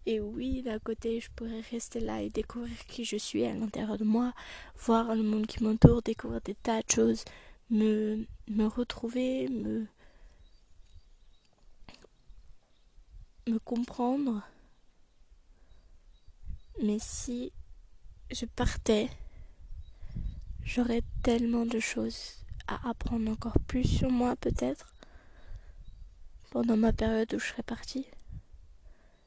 Et 0.06 0.20
oui, 0.20 0.62
d'un 0.62 0.78
côté, 0.78 1.20
je 1.20 1.30
pourrais 1.36 1.60
rester 1.60 2.00
là 2.00 2.22
et 2.22 2.30
découvrir 2.30 2.78
qui 2.86 3.04
je 3.04 3.16
suis 3.16 3.44
à 3.44 3.52
l'intérieur 3.52 3.98
de 3.98 4.04
moi, 4.04 4.32
voir 4.76 5.14
le 5.14 5.22
monde 5.22 5.46
qui 5.46 5.62
m'entoure, 5.62 6.00
découvrir 6.00 6.40
des 6.40 6.54
tas 6.54 6.80
de 6.80 6.90
choses, 6.90 7.24
me, 7.68 8.24
me 8.48 8.64
retrouver, 8.66 9.48
me, 9.48 9.86
me 13.46 13.58
comprendre. 13.58 14.42
Mais 16.82 16.98
si 17.00 17.52
je 18.30 18.46
partais 18.46 19.10
J'aurais 20.68 21.00
tellement 21.22 21.64
de 21.64 21.80
choses 21.80 22.44
à 22.66 22.90
apprendre 22.90 23.30
encore 23.30 23.58
plus 23.58 23.84
sur 23.84 24.10
moi 24.10 24.36
peut-être 24.36 24.92
pendant 26.50 26.76
ma 26.76 26.92
période 26.92 27.32
où 27.32 27.38
je 27.38 27.46
serais 27.46 27.62
partie. 27.62 28.06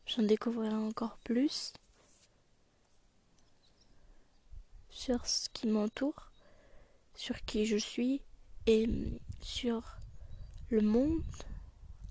J'en 0.05 0.21
découvrirai 0.21 0.75
encore 0.75 1.17
plus 1.24 1.74
sur 4.91 5.25
ce 5.25 5.50
qui 5.50 5.65
m'entoure, 5.65 6.31
sur 7.15 7.43
qui 7.45 7.65
je 7.65 7.77
suis 7.77 8.21
et 8.67 8.88
sur 9.41 9.98
le 10.69 10.81
monde 10.81 11.24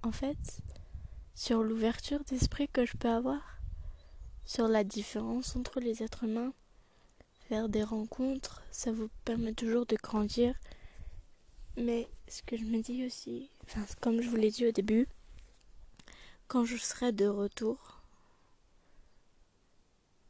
en 0.03 0.11
fait, 0.11 0.61
sur 1.37 1.63
l'ouverture 1.63 2.25
d'esprit 2.25 2.67
que 2.67 2.85
je 2.85 2.97
peux 2.97 3.09
avoir, 3.09 3.61
sur 4.45 4.67
la 4.67 4.83
différence 4.83 5.55
entre 5.55 5.79
les 5.79 6.03
êtres 6.03 6.25
humains 6.25 6.53
faire 7.51 7.69
des 7.69 7.83
rencontres, 7.83 8.63
ça 8.71 8.93
vous 8.93 9.09
permet 9.25 9.53
toujours 9.53 9.85
de 9.85 9.97
grandir. 9.97 10.55
Mais 11.77 12.09
ce 12.29 12.43
que 12.43 12.57
je 12.57 12.63
me 12.63 12.81
dis 12.81 13.05
aussi, 13.05 13.51
comme 14.01 14.23
je 14.23 14.31
vous 14.31 14.37
l'ai 14.37 14.53
dit 14.53 14.69
au 14.69 14.71
début, 14.71 15.09
quand 16.47 16.65
je 16.65 16.77
serai 16.77 17.11
de 17.11 17.27
retour, 17.27 18.03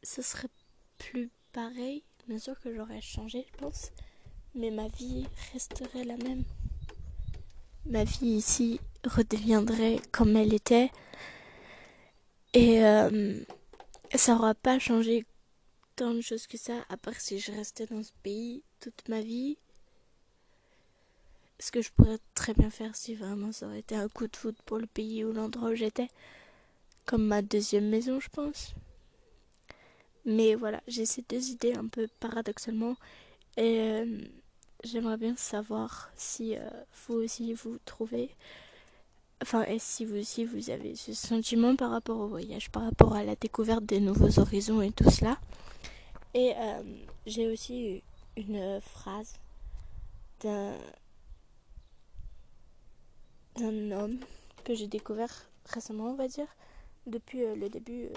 ce 0.02 0.22
serait 0.22 0.48
plus 0.96 1.30
pareil. 1.52 2.02
Bien 2.26 2.38
sûr 2.38 2.58
que 2.58 2.74
j'aurais 2.74 3.02
changé, 3.02 3.44
je 3.52 3.58
pense, 3.58 3.90
mais 4.54 4.70
ma 4.70 4.88
vie 4.88 5.26
resterait 5.52 6.04
la 6.04 6.16
même. 6.16 6.44
Ma 7.84 8.04
vie 8.04 8.28
ici 8.28 8.80
redeviendrait 9.04 10.00
comme 10.10 10.36
elle 10.36 10.54
était. 10.54 10.90
Et 12.54 12.82
euh, 12.82 13.44
ça 14.14 14.34
n'aura 14.34 14.54
pas 14.54 14.78
changé 14.78 15.26
tant 16.00 16.14
de 16.14 16.22
choses 16.22 16.46
que 16.46 16.56
ça, 16.56 16.82
à 16.88 16.96
part 16.96 17.20
si 17.20 17.38
je 17.38 17.52
restais 17.52 17.84
dans 17.84 18.02
ce 18.02 18.12
pays 18.22 18.62
toute 18.80 19.06
ma 19.10 19.20
vie. 19.20 19.58
Ce 21.58 21.70
que 21.70 21.82
je 21.82 21.90
pourrais 21.92 22.16
très 22.34 22.54
bien 22.54 22.70
faire 22.70 22.96
si 22.96 23.14
vraiment 23.14 23.52
ça 23.52 23.66
aurait 23.66 23.80
été 23.80 23.96
un 23.96 24.08
coup 24.08 24.26
de 24.26 24.34
foot 24.34 24.56
pour 24.64 24.78
le 24.78 24.86
pays 24.86 25.24
ou 25.24 25.34
l'endroit 25.34 25.68
où 25.68 25.74
j'étais. 25.74 26.08
Comme 27.04 27.26
ma 27.26 27.42
deuxième 27.42 27.90
maison, 27.90 28.18
je 28.18 28.30
pense. 28.30 28.72
Mais 30.24 30.54
voilà, 30.54 30.80
j'ai 30.88 31.04
ces 31.04 31.20
deux 31.28 31.50
idées 31.50 31.74
un 31.74 31.86
peu 31.86 32.08
paradoxalement. 32.18 32.96
Et 33.58 33.80
euh, 33.80 34.22
j'aimerais 34.82 35.18
bien 35.18 35.36
savoir 35.36 36.10
si 36.16 36.56
euh, 36.56 36.62
vous 37.06 37.16
aussi 37.16 37.52
vous 37.52 37.76
trouvez. 37.84 38.30
Enfin, 39.42 39.64
et 39.64 39.78
si 39.78 40.06
vous 40.06 40.16
aussi 40.16 40.46
vous 40.46 40.70
avez 40.70 40.96
ce 40.96 41.12
sentiment 41.12 41.76
par 41.76 41.90
rapport 41.90 42.20
au 42.20 42.26
voyage, 42.26 42.70
par 42.70 42.84
rapport 42.84 43.14
à 43.14 43.22
la 43.22 43.36
découverte 43.36 43.84
des 43.84 44.00
nouveaux 44.00 44.38
horizons 44.38 44.80
et 44.80 44.92
tout 44.92 45.10
cela. 45.10 45.38
Et 46.34 46.52
euh, 46.56 46.82
j'ai 47.26 47.48
aussi 47.48 47.96
eu 47.96 48.02
une 48.36 48.80
phrase 48.80 49.34
d'un 50.40 50.76
d'un 53.56 53.90
homme 53.90 54.20
que 54.64 54.74
j'ai 54.74 54.86
découvert 54.86 55.50
récemment, 55.66 56.12
on 56.12 56.14
va 56.14 56.28
dire, 56.28 56.46
depuis 57.06 57.42
euh, 57.42 57.56
le 57.56 57.68
début 57.68 58.04
euh, 58.04 58.14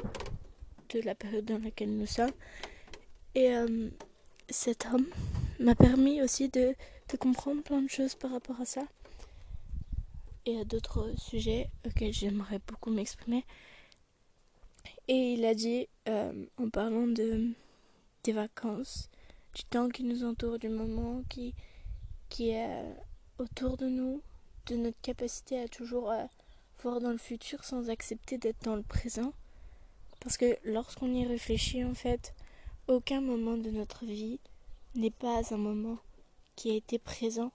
de 0.90 1.02
la 1.02 1.16
période 1.16 1.46
dans 1.46 1.58
laquelle 1.58 1.98
nous 1.98 2.06
sommes. 2.06 2.32
Et 3.36 3.52
cet 4.48 4.86
homme 4.86 5.08
m'a 5.60 5.74
permis 5.74 6.22
aussi 6.22 6.50
de, 6.50 6.76
de 7.10 7.18
comprendre 7.18 7.64
plein 7.64 7.82
de 7.82 7.90
choses 7.90 8.14
par 8.14 8.30
rapport 8.30 8.62
à 8.62 8.66
ça 8.66 8.84
et 10.46 10.60
à 10.60 10.66
d'autres 10.66 11.12
sujets 11.18 11.68
auxquels 11.84 12.14
j'aimerais 12.14 12.60
beaucoup 12.68 12.92
m'exprimer. 12.92 13.44
Et 15.08 15.34
il 15.34 15.46
a 15.46 15.56
dit, 15.56 15.88
en 16.06 16.70
parlant 16.72 17.08
de 17.08 17.56
des 18.24 18.32
vacances, 18.32 19.10
du 19.54 19.64
temps 19.64 19.90
qui 19.90 20.04
nous 20.04 20.24
entoure, 20.24 20.58
du 20.58 20.70
moment 20.70 21.24
qui, 21.30 21.54
qui 22.30 22.50
est 22.50 22.84
autour 23.38 23.78
de 23.78 23.88
nous, 23.88 24.22
de 24.68 24.76
notre 24.76 25.00
capacité 25.02 25.60
à 25.60 25.68
toujours 25.68 26.10
euh, 26.12 26.24
voir 26.82 27.02
dans 27.02 27.12
le 27.12 27.18
futur 27.18 27.64
sans 27.64 27.90
accepter 27.90 28.38
d'être 28.38 28.64
dans 28.64 28.76
le 28.76 28.84
présent. 28.84 29.34
Parce 30.22 30.38
que 30.38 30.58
lorsqu'on 30.64 31.14
y 31.14 31.26
réfléchit, 31.26 31.84
en 31.84 31.94
fait, 31.94 32.34
aucun 32.88 33.20
moment 33.20 33.58
de 33.58 33.70
notre 33.70 34.06
vie 34.06 34.40
n'est 34.96 35.12
pas 35.12 35.54
un 35.54 35.58
moment 35.58 35.98
qui 36.56 36.72
a 36.72 36.76
été 36.76 37.00
présent. 37.00 37.52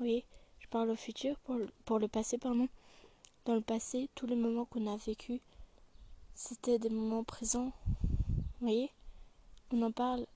Oui, 0.00 0.24
je 0.60 0.68
parle 0.68 0.90
au 0.90 0.96
futur, 0.96 1.38
pour 1.40 1.56
le, 1.56 1.68
pour 1.84 1.98
le 1.98 2.08
passé, 2.08 2.38
pardon. 2.38 2.68
Dans 3.44 3.54
le 3.54 3.60
passé, 3.60 4.08
tous 4.14 4.26
les 4.26 4.36
moments 4.36 4.66
qu'on 4.66 4.86
a 4.86 4.96
vécu, 4.96 5.40
c'était 6.34 6.78
des 6.78 6.90
moments 6.90 7.24
présents. 7.24 7.72
Vous 8.04 8.68
voyez 8.68 8.90
on 9.72 9.82
en 9.82 9.92
parle 9.92 10.26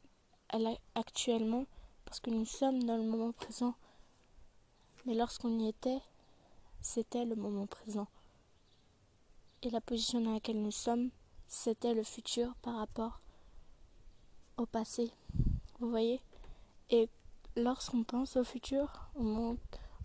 actuellement 0.94 1.66
parce 2.04 2.20
que 2.20 2.30
nous 2.30 2.46
sommes 2.46 2.82
dans 2.84 2.96
le 2.96 3.02
moment 3.02 3.32
présent. 3.32 3.74
Mais 5.04 5.14
lorsqu'on 5.14 5.58
y 5.58 5.68
était, 5.68 6.00
c'était 6.80 7.24
le 7.24 7.36
moment 7.36 7.66
présent. 7.66 8.08
Et 9.62 9.70
la 9.70 9.80
position 9.80 10.20
dans 10.20 10.32
laquelle 10.32 10.62
nous 10.62 10.70
sommes, 10.70 11.10
c'était 11.48 11.94
le 11.94 12.02
futur 12.02 12.54
par 12.62 12.76
rapport 12.76 13.20
au 14.56 14.66
passé. 14.66 15.10
Vous 15.80 15.90
voyez? 15.90 16.20
Et 16.90 17.08
lorsqu'on 17.56 18.04
pense 18.04 18.36
au 18.36 18.44
futur, 18.44 19.10
aux 19.16 19.56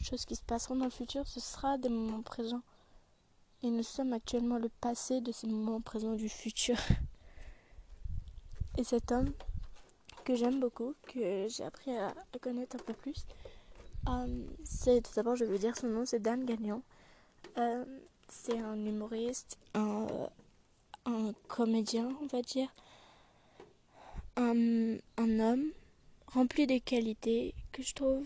choses 0.01 0.25
qui 0.25 0.35
se 0.35 0.43
passeront 0.43 0.75
dans 0.75 0.85
le 0.85 0.91
futur, 0.91 1.27
ce 1.27 1.39
sera 1.39 1.77
des 1.77 1.89
moments 1.89 2.21
présents. 2.21 2.63
Et 3.63 3.69
nous 3.69 3.83
sommes 3.83 4.13
actuellement 4.13 4.57
le 4.57 4.69
passé 4.69 5.21
de 5.21 5.31
ces 5.31 5.47
moments 5.47 5.81
présents 5.81 6.15
du 6.15 6.27
futur. 6.27 6.77
Et 8.77 8.83
cet 8.83 9.11
homme 9.11 9.33
que 10.23 10.35
j'aime 10.35 10.59
beaucoup, 10.59 10.95
que 11.07 11.47
j'ai 11.47 11.63
appris 11.63 11.95
à, 11.95 12.13
connaître 12.39 12.77
un 12.77 12.79
peu 12.79 12.93
plus, 12.93 13.25
euh, 14.07 14.45
c'est 14.63 15.01
tout 15.01 15.11
d'abord, 15.15 15.35
je 15.35 15.45
vous 15.45 15.57
dire 15.57 15.77
son 15.77 15.87
nom, 15.87 16.05
c'est 16.05 16.19
Dan 16.19 16.45
Gagnon. 16.45 16.81
Euh, 17.57 17.83
c'est 18.29 18.59
un 18.59 18.77
humoriste, 18.85 19.57
un, 19.73 20.29
comédien, 21.47 22.09
on 22.21 22.27
va 22.27 22.41
dire, 22.41 22.73
un, 24.37 24.95
un, 25.17 25.39
homme 25.39 25.71
rempli 26.27 26.65
de 26.65 26.77
qualités 26.77 27.53
que 27.73 27.83
je 27.83 27.93
trouve. 27.93 28.23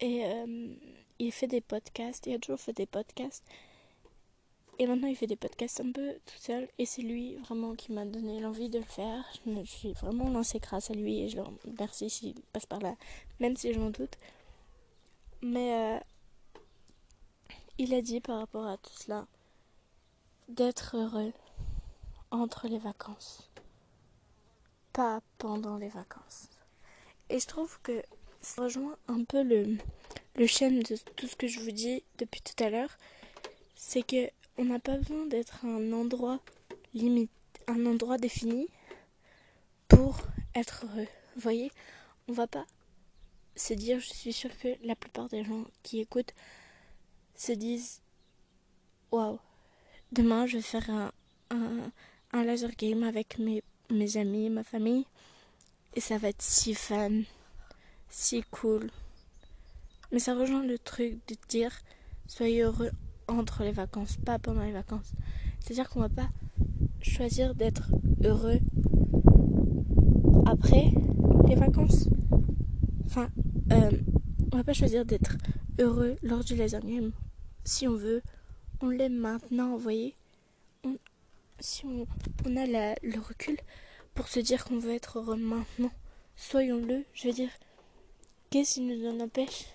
Et 0.00 0.24
euh, 0.24 0.74
il 1.18 1.32
fait 1.32 1.48
des 1.48 1.60
podcasts, 1.60 2.26
il 2.26 2.34
a 2.34 2.38
toujours 2.38 2.60
fait 2.60 2.72
des 2.72 2.86
podcasts. 2.86 3.44
Et 4.78 4.86
maintenant, 4.86 5.08
il 5.08 5.16
fait 5.16 5.26
des 5.26 5.36
podcasts 5.36 5.80
un 5.80 5.90
peu 5.90 6.12
tout 6.26 6.38
seul. 6.38 6.68
Et 6.78 6.84
c'est 6.84 7.02
lui 7.02 7.36
vraiment 7.36 7.74
qui 7.74 7.92
m'a 7.92 8.04
donné 8.04 8.40
l'envie 8.40 8.68
de 8.68 8.78
le 8.78 8.84
faire. 8.84 9.24
Je 9.44 9.50
me 9.50 9.64
suis 9.64 9.92
vraiment 9.92 10.28
lancée 10.28 10.58
grâce 10.58 10.90
à 10.90 10.94
lui 10.94 11.20
et 11.20 11.28
je 11.28 11.36
le 11.36 11.42
remercie 11.42 12.10
s'il 12.10 12.34
passe 12.52 12.66
par 12.66 12.80
là, 12.80 12.94
même 13.40 13.56
si 13.56 13.72
j'en 13.72 13.90
doute. 13.90 14.16
Mais 15.40 15.74
euh, 15.74 16.00
il 17.78 17.94
a 17.94 18.02
dit 18.02 18.20
par 18.20 18.38
rapport 18.38 18.66
à 18.66 18.76
tout 18.76 18.92
cela 18.94 19.26
d'être 20.48 20.96
heureux 20.96 21.32
entre 22.30 22.68
les 22.68 22.78
vacances, 22.78 23.50
pas 24.92 25.20
pendant 25.38 25.76
les 25.76 25.88
vacances. 25.88 26.48
Et 27.28 27.40
je 27.40 27.46
trouve 27.46 27.80
que 27.82 28.02
ça 28.40 28.62
rejoint 28.62 28.96
un 29.08 29.24
peu 29.24 29.42
le, 29.42 29.76
le 30.36 30.46
chaîne 30.46 30.80
de 30.80 30.96
tout 31.16 31.26
ce 31.26 31.36
que 31.36 31.48
je 31.48 31.60
vous 31.60 31.70
dis 31.70 32.04
depuis 32.18 32.40
tout 32.40 32.62
à 32.62 32.70
l'heure. 32.70 32.96
C'est 33.74 34.02
que 34.02 34.30
on 34.58 34.64
n'a 34.64 34.78
pas 34.78 34.96
besoin 34.96 35.26
d'être 35.26 35.64
un 35.64 35.92
endroit 35.92 36.40
limite, 36.94 37.30
un 37.66 37.84
endroit 37.86 38.18
défini 38.18 38.68
pour 39.88 40.18
être 40.54 40.86
heureux. 40.86 41.08
Vous 41.34 41.42
voyez, 41.42 41.70
on 42.28 42.32
va 42.32 42.46
pas 42.46 42.66
se 43.54 43.74
dire, 43.74 44.00
je 44.00 44.12
suis 44.12 44.32
sûre 44.32 44.56
que 44.58 44.68
la 44.82 44.96
plupart 44.96 45.28
des 45.28 45.44
gens 45.44 45.64
qui 45.82 46.00
écoutent 46.00 46.34
se 47.34 47.52
disent, 47.52 48.00
waouh, 49.10 49.38
demain 50.12 50.46
je 50.46 50.56
vais 50.56 50.62
faire 50.62 50.88
un, 50.90 51.12
un, 51.50 51.92
un 52.32 52.44
laser 52.44 52.70
game 52.76 53.02
avec 53.02 53.38
mes, 53.38 53.62
mes 53.90 54.16
amis, 54.16 54.48
ma 54.48 54.64
famille, 54.64 55.06
et 55.94 56.00
ça 56.00 56.18
va 56.18 56.28
être 56.28 56.42
si 56.42 56.74
fun, 56.74 57.22
si 58.08 58.42
cool. 58.50 58.90
Mais 60.12 60.18
ça 60.18 60.34
rejoint 60.34 60.62
le 60.62 60.78
truc 60.78 61.18
de 61.28 61.36
dire, 61.48 61.72
soyez 62.26 62.62
heureux 62.62 62.90
entre 63.28 63.62
les 63.62 63.72
vacances, 63.72 64.16
pas 64.16 64.38
pendant 64.38 64.62
les 64.62 64.72
vacances. 64.72 65.12
C'est-à-dire 65.60 65.88
qu'on 65.88 66.00
va 66.00 66.08
pas 66.08 66.28
choisir 67.00 67.54
d'être 67.54 67.90
heureux 68.24 68.60
après 70.46 70.92
les 71.48 71.54
vacances. 71.54 72.08
Enfin, 73.04 73.28
euh, 73.72 73.90
on 74.52 74.56
va 74.56 74.64
pas 74.64 74.72
choisir 74.72 75.04
d'être 75.04 75.36
heureux 75.78 76.16
lors 76.22 76.44
du 76.44 76.54
laser 76.54 76.80
game. 76.80 77.12
Si 77.64 77.88
on 77.88 77.96
veut, 77.96 78.22
on 78.80 78.88
l'aime 78.88 79.16
maintenant, 79.16 79.72
vous 79.72 79.82
voyez. 79.82 80.14
si 81.58 81.84
on, 81.86 82.06
on 82.46 82.56
a 82.56 82.66
le 82.66 83.20
recul 83.20 83.56
pour 84.14 84.28
se 84.28 84.40
dire 84.40 84.64
qu'on 84.64 84.78
veut 84.78 84.94
être 84.94 85.18
heureux 85.18 85.36
maintenant, 85.36 85.90
soyons-le. 86.36 87.04
Je 87.12 87.28
veux 87.28 87.34
dire, 87.34 87.50
qu'est-ce 88.50 88.74
qui 88.74 88.80
nous 88.80 89.06
en 89.08 89.20
empêche 89.20 89.66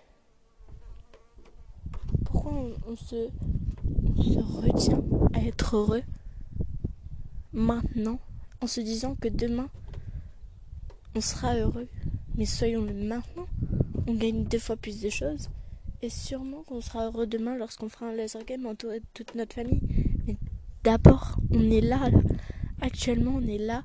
on, 2.52 2.96
se, 2.96 3.30
retient 4.42 5.04
à 5.34 5.40
être 5.40 5.76
heureux 5.76 6.04
maintenant 7.54 8.20
en 8.62 8.68
se 8.68 8.82
disant 8.82 9.16
que 9.16 9.28
demain 9.28 9.70
on 11.16 11.22
sera 11.22 11.56
heureux. 11.56 11.88
Mais 12.38 12.46
soyons-le 12.46 12.94
maintenant. 12.94 13.48
On 14.08 14.14
gagne 14.14 14.46
deux 14.46 14.60
fois 14.60 14.78
plus 14.78 15.02
de 15.02 15.10
choses. 15.10 15.50
Et 16.02 16.10
sûrement 16.10 16.64
qu'on 16.64 16.82
sera 16.82 17.08
heureux 17.08 17.28
demain 17.28 17.58
lorsqu'on 17.58 17.90
fera 17.90 18.08
un 18.08 18.14
laser 18.14 18.44
game 18.46 18.66
entouré 18.66 19.00
de 19.00 19.06
toute 19.14 19.36
notre 19.36 19.54
famille. 19.54 19.82
Mais 20.26 20.38
d'abord, 20.84 21.38
on 21.52 21.70
est 21.70 21.82
là, 21.82 22.10
là. 22.10 22.20
Actuellement, 22.82 23.36
on 23.36 23.48
est 23.48 23.58
là. 23.58 23.84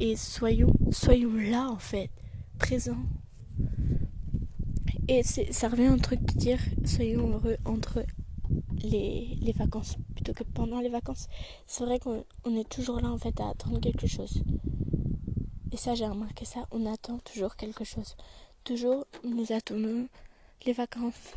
Et 0.00 0.16
soyons, 0.16 0.72
soyons 0.90 1.34
là 1.34 1.68
en 1.70 1.78
fait. 1.78 2.10
Présents. 2.58 2.96
Et 5.06 5.22
ça 5.22 5.68
revient 5.68 5.90
au 5.90 5.98
truc 5.98 6.20
de 6.22 6.38
dire 6.38 6.58
soyons 6.84 7.28
heureux 7.28 7.56
entre 7.66 8.04
les, 8.82 9.36
les 9.40 9.52
vacances 9.52 9.96
plutôt 10.14 10.32
que 10.32 10.44
pendant 10.44 10.80
les 10.80 10.88
vacances. 10.88 11.28
C'est 11.66 11.84
vrai 11.84 11.98
qu'on 11.98 12.24
est 12.56 12.68
toujours 12.68 13.00
là 13.00 13.10
en 13.10 13.18
fait 13.18 13.38
à 13.40 13.50
attendre 13.50 13.80
quelque 13.80 14.06
chose. 14.06 14.42
Et 15.72 15.76
ça, 15.76 15.94
j'ai 15.94 16.06
remarqué 16.06 16.44
ça, 16.44 16.66
on 16.70 16.86
attend 16.86 17.18
toujours 17.18 17.56
quelque 17.56 17.84
chose. 17.84 18.16
Toujours, 18.62 19.06
nous 19.24 19.52
attendons 19.52 20.08
les 20.64 20.72
vacances. 20.72 21.34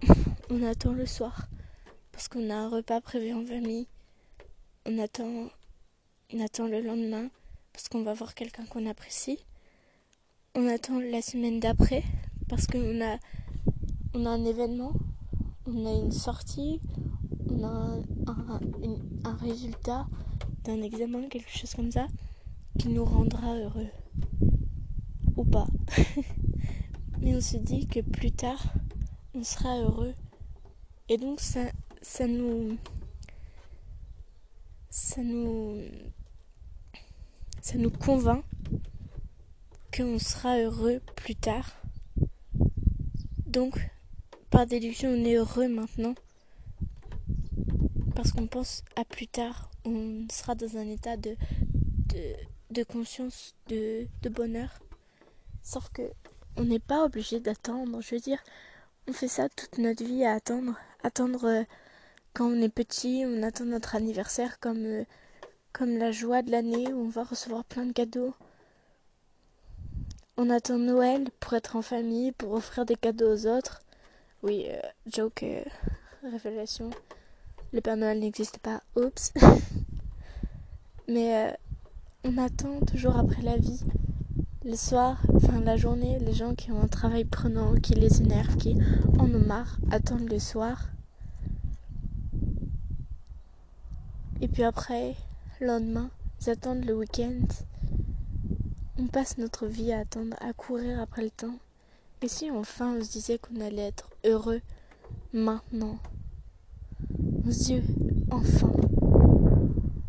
on 0.50 0.62
attend 0.62 0.92
le 0.92 1.04
soir 1.04 1.48
parce 2.12 2.28
qu'on 2.28 2.48
a 2.48 2.54
un 2.54 2.68
repas 2.68 3.00
prévu 3.00 3.34
en 3.34 3.44
famille. 3.44 3.88
On 4.86 4.98
attend, 4.98 5.48
on 6.32 6.40
attend 6.40 6.66
le 6.66 6.80
lendemain 6.80 7.28
parce 7.72 7.88
qu'on 7.88 8.04
va 8.04 8.14
voir 8.14 8.34
quelqu'un 8.34 8.64
qu'on 8.66 8.86
apprécie. 8.86 9.38
On 10.54 10.66
attend 10.68 11.00
la 11.00 11.20
semaine 11.20 11.60
d'après 11.60 12.04
parce 12.52 12.66
qu'on 12.66 13.00
a, 13.00 13.16
on 14.12 14.26
a 14.26 14.28
un 14.28 14.44
événement, 14.44 14.92
on 15.64 15.86
a 15.86 15.90
une 15.90 16.12
sortie, 16.12 16.82
on 17.48 17.64
a 17.64 17.98
un, 19.24 19.34
résultat 19.36 20.06
d'un 20.62 20.82
examen, 20.82 21.28
quelque 21.30 21.48
chose 21.48 21.74
comme 21.74 21.90
ça, 21.90 22.08
qui 22.78 22.90
nous 22.90 23.06
rendra 23.06 23.56
heureux. 23.56 23.88
Ou 25.34 25.44
pas. 25.46 25.66
Mais 27.22 27.34
on 27.34 27.40
se 27.40 27.56
dit 27.56 27.86
que 27.86 28.00
plus 28.00 28.32
tard, 28.32 28.62
on 29.34 29.42
sera 29.42 29.78
heureux. 29.78 30.12
Et 31.08 31.16
donc 31.16 31.40
ça, 31.40 31.70
ça 32.02 32.26
nous... 32.26 32.76
Ça 34.90 35.22
nous... 35.22 35.80
Ça 37.62 37.78
nous 37.78 37.90
convainc 37.90 38.44
qu'on 39.96 40.18
sera 40.18 40.58
heureux 40.58 41.00
plus 41.16 41.34
tard 41.34 41.81
donc, 43.52 43.78
par 44.48 44.66
déduction, 44.66 45.10
on 45.10 45.24
est 45.26 45.34
heureux 45.34 45.68
maintenant. 45.68 46.14
Parce 48.14 48.32
qu'on 48.32 48.46
pense 48.46 48.82
à 48.96 49.04
plus 49.04 49.26
tard, 49.26 49.70
on 49.84 50.26
sera 50.30 50.54
dans 50.54 50.78
un 50.78 50.88
état 50.88 51.18
de, 51.18 51.36
de, 52.70 52.82
conscience, 52.82 53.54
de, 53.68 54.06
bonheur. 54.30 54.80
Sauf 55.62 55.90
que 55.90 56.02
on 56.56 56.64
n'est 56.64 56.78
pas 56.78 57.04
obligé 57.04 57.40
d'attendre. 57.40 58.00
Je 58.00 58.14
veux 58.14 58.20
dire, 58.22 58.42
on 59.06 59.12
fait 59.12 59.28
ça 59.28 59.50
toute 59.50 59.76
notre 59.76 60.02
vie 60.02 60.24
à 60.24 60.32
attendre. 60.32 60.78
Attendre 61.02 61.44
euh, 61.44 61.62
quand 62.32 62.46
on 62.46 62.62
est 62.62 62.70
petit, 62.70 63.24
on 63.26 63.42
attend 63.42 63.66
notre 63.66 63.96
anniversaire 63.96 64.60
comme, 64.60 64.84
euh, 64.86 65.04
comme 65.74 65.98
la 65.98 66.10
joie 66.10 66.40
de 66.40 66.50
l'année 66.50 66.90
où 66.90 67.04
on 67.04 67.08
va 67.08 67.24
recevoir 67.24 67.64
plein 67.64 67.84
de 67.84 67.92
cadeaux. 67.92 68.34
On 70.38 70.48
attend 70.48 70.78
Noël 70.78 71.28
pour 71.40 71.52
être 71.52 71.76
en 71.76 71.82
famille, 71.82 72.32
pour 72.32 72.52
offrir 72.52 72.86
des 72.86 72.96
cadeaux 72.96 73.34
aux 73.34 73.46
autres. 73.46 73.82
Oui, 74.42 74.64
euh, 74.66 74.80
joke, 75.06 75.42
euh, 75.42 75.62
révélation. 76.22 76.88
Le 77.74 77.82
Père 77.82 77.98
Noël 77.98 78.18
n'existe 78.18 78.56
pas. 78.58 78.82
Oups. 78.96 79.34
Mais 81.08 81.36
euh, 81.36 81.52
on 82.24 82.38
attend 82.38 82.80
toujours 82.80 83.18
après 83.18 83.42
la 83.42 83.58
vie. 83.58 83.84
Le 84.64 84.74
soir, 84.74 85.20
enfin 85.34 85.60
la 85.60 85.76
journée, 85.76 86.18
les 86.18 86.32
gens 86.32 86.54
qui 86.54 86.72
ont 86.72 86.80
un 86.80 86.88
travail 86.88 87.26
prenant, 87.26 87.74
qui 87.74 87.92
les 87.94 88.22
énerve, 88.22 88.56
qui 88.56 88.78
en 89.18 89.26
ont 89.34 89.46
marre, 89.46 89.76
attendent 89.90 90.30
le 90.30 90.38
soir. 90.38 90.88
Et 94.40 94.48
puis 94.48 94.64
après, 94.64 95.14
le 95.60 95.66
lendemain, 95.66 96.10
ils 96.40 96.48
attendent 96.48 96.86
le 96.86 96.96
week-end. 96.96 97.42
On 99.02 99.08
passe 99.08 99.36
notre 99.36 99.66
vie 99.66 99.92
à 99.92 99.98
attendre, 99.98 100.36
à 100.40 100.52
courir 100.52 101.00
après 101.00 101.22
le 101.22 101.30
temps. 101.30 101.58
Et 102.20 102.28
si 102.28 102.52
enfin 102.52 102.94
on 102.96 103.02
se 103.02 103.10
disait 103.10 103.36
qu'on 103.36 103.60
allait 103.60 103.88
être 103.88 104.08
heureux 104.24 104.60
maintenant? 105.32 105.98
Dieu, 107.10 107.82
enfin, 108.30 108.72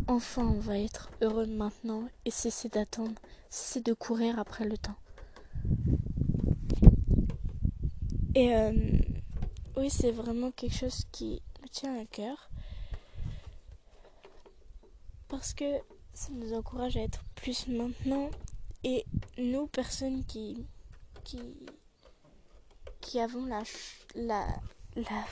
enfin 0.08 0.44
on 0.44 0.60
va 0.60 0.78
être 0.78 1.10
heureux 1.24 1.48
maintenant 1.48 2.04
et 2.24 2.30
cesser 2.30 2.70
d'attendre, 2.70 3.20
cesser 3.50 3.82
de 3.82 3.94
courir 3.94 4.38
après 4.38 4.70
le 4.70 4.78
temps. 4.78 4.96
Et 8.36 8.56
euh, 8.56 8.74
oui, 9.76 9.90
c'est 9.90 10.12
vraiment 10.12 10.52
quelque 10.52 10.76
chose 10.76 11.08
qui 11.12 11.42
me 11.64 11.68
tient 11.68 12.00
à 12.00 12.06
cœur. 12.06 12.52
Parce 15.30 15.56
que 15.56 15.80
ça 16.14 16.30
nous 16.32 16.54
encourage 16.54 16.96
à 16.96 17.02
être 17.02 17.24
plus 17.34 17.68
maintenant. 17.68 18.30
Et 18.84 19.06
nous, 19.38 19.68
personnes 19.68 20.26
qui, 20.26 20.66
qui, 21.24 21.40
qui 23.02 23.20
avons 23.20 23.46
la, 23.46 23.64
la, 24.16 24.46
la 24.96 25.26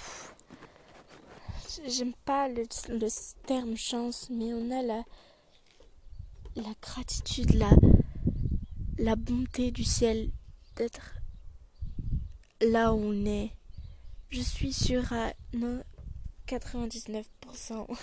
j'aime 1.87 2.13
pas 2.25 2.47
le, 2.47 2.63
le, 2.89 3.07
terme 3.45 3.75
chance, 3.75 4.29
mais 4.29 4.53
on 4.53 4.71
a 4.71 4.81
la, 4.81 5.03
la 6.55 6.73
gratitude, 6.81 7.53
la, 7.53 7.71
la 8.97 9.15
bonté 9.15 9.71
du 9.71 9.83
ciel 9.83 10.31
d'être 10.75 11.15
là 12.61 12.93
où 12.93 12.97
on 12.97 13.25
est. 13.25 13.51
Je 14.29 14.41
suis 14.41 14.73
sûre 14.73 15.11
à 15.11 15.33
99% 16.47 17.87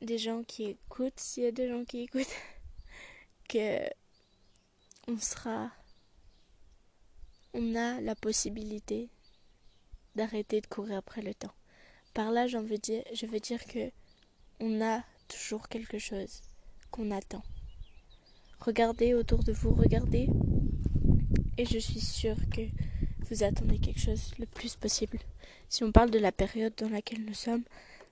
des 0.00 0.18
gens 0.18 0.42
qui 0.42 0.64
écoutent, 0.64 1.20
s'il 1.20 1.44
y 1.44 1.46
a 1.46 1.52
des 1.52 1.68
gens 1.68 1.84
qui 1.84 2.00
écoutent, 2.00 2.34
on 5.08 5.18
sera, 5.18 5.70
on 7.54 7.74
a 7.74 8.00
la 8.00 8.14
possibilité 8.14 9.08
d'arrêter 10.14 10.60
de 10.60 10.66
courir 10.66 10.98
après 10.98 11.22
le 11.22 11.34
temps. 11.34 11.52
Par 12.14 12.30
là, 12.30 12.46
j'en 12.46 12.62
veux 12.62 12.78
je 12.86 13.26
veux 13.26 13.40
dire 13.40 13.64
que 13.64 13.90
on 14.60 14.80
a 14.80 15.02
toujours 15.28 15.68
quelque 15.68 15.98
chose 15.98 16.42
qu'on 16.90 17.10
attend. 17.10 17.42
Regardez 18.60 19.14
autour 19.14 19.42
de 19.42 19.52
vous, 19.52 19.74
regardez, 19.74 20.28
et 21.58 21.64
je 21.64 21.78
suis 21.78 22.00
sûre 22.00 22.36
que 22.50 22.62
vous 23.28 23.42
attendez 23.42 23.78
quelque 23.78 24.00
chose 24.00 24.32
le 24.38 24.46
plus 24.46 24.76
possible. 24.76 25.18
Si 25.68 25.82
on 25.84 25.92
parle 25.92 26.10
de 26.10 26.18
la 26.18 26.32
période 26.32 26.74
dans 26.76 26.88
laquelle 26.88 27.24
nous 27.24 27.34
sommes, 27.34 27.64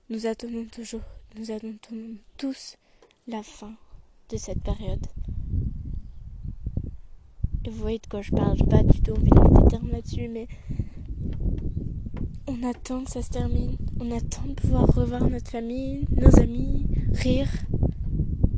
nous 0.09 0.25
attendons 0.25 0.65
toujours, 0.65 1.03
nous 1.35 1.51
attendons 1.51 2.17
tous 2.37 2.75
la 3.27 3.43
fin 3.43 3.75
de 4.29 4.37
cette 4.37 4.61
période. 4.61 5.05
Vous 7.65 7.77
voyez 7.77 7.99
de 7.99 8.07
quoi 8.07 8.21
je 8.21 8.31
parle, 8.31 8.57
je 8.57 8.63
pas 8.63 8.81
du 8.81 9.01
tout 9.01 9.11
envie 9.11 9.29
de 9.29 9.69
termes 9.69 9.91
là-dessus, 9.91 10.27
mais 10.27 10.47
on 12.47 12.63
attend 12.63 13.03
que 13.03 13.11
ça 13.11 13.21
se 13.21 13.29
termine. 13.29 13.77
On 13.99 14.09
attend 14.11 14.47
de 14.47 14.53
pouvoir 14.53 14.87
revoir 14.87 15.29
notre 15.29 15.51
famille, 15.51 16.07
nos 16.11 16.39
amis, 16.39 16.87
rire. 17.13 17.49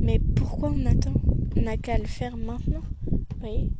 Mais 0.00 0.18
pourquoi 0.18 0.72
on 0.74 0.86
attend? 0.86 1.12
On 1.56 1.62
n'a 1.62 1.76
qu'à 1.76 1.98
le 1.98 2.06
faire 2.06 2.36
maintenant. 2.36 2.80
Vous 3.10 3.38
voyez 3.38 3.70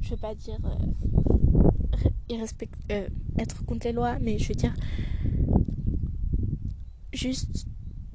Je 0.00 0.10
veux 0.10 0.16
pas 0.16 0.34
dire 0.34 0.58
euh, 0.64 2.44
euh, 2.90 3.08
être 3.38 3.64
contre 3.64 3.86
les 3.86 3.92
lois, 3.92 4.18
mais 4.20 4.38
je 4.38 4.48
veux 4.48 4.54
dire 4.54 4.74
juste 7.12 7.66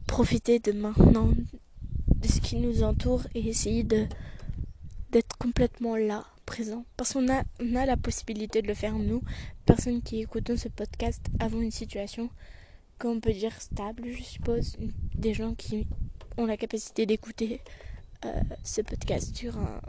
profiter 0.05 0.59
de 0.59 0.71
maintenant, 0.71 1.29
de 1.29 2.27
ce 2.27 2.41
qui 2.41 2.57
nous 2.57 2.83
entoure 2.83 3.23
et 3.33 3.47
essayer 3.47 3.83
de 3.83 4.05
complètement 5.49 5.97
là 5.97 6.27
présent. 6.45 6.85
Parce 6.95 7.13
qu'on 7.13 7.27
a, 7.27 7.43
la 7.59 7.97
possibilité 7.97 8.61
de 8.61 8.67
le 8.67 8.75
faire, 8.75 8.93
nous, 8.93 9.23
personnes 9.65 10.03
qui 10.03 10.21
écoutons 10.21 10.57
ce 10.57 10.67
podcast, 10.67 11.25
avons 11.39 11.59
une 11.61 11.71
situation 11.71 12.29
qu'on 12.99 13.19
peut 13.19 13.33
dire 13.33 13.59
stable, 13.59 14.11
je 14.11 14.21
suppose. 14.21 14.77
Des 15.15 15.33
gens 15.33 15.55
qui 15.55 15.87
ont 16.37 16.45
la 16.45 16.55
capacité 16.55 17.07
d'écouter 17.07 17.61
euh, 18.25 18.41
ce 18.63 18.81
podcast 18.81 19.35
sur, 19.35 19.57
un, 19.57 19.81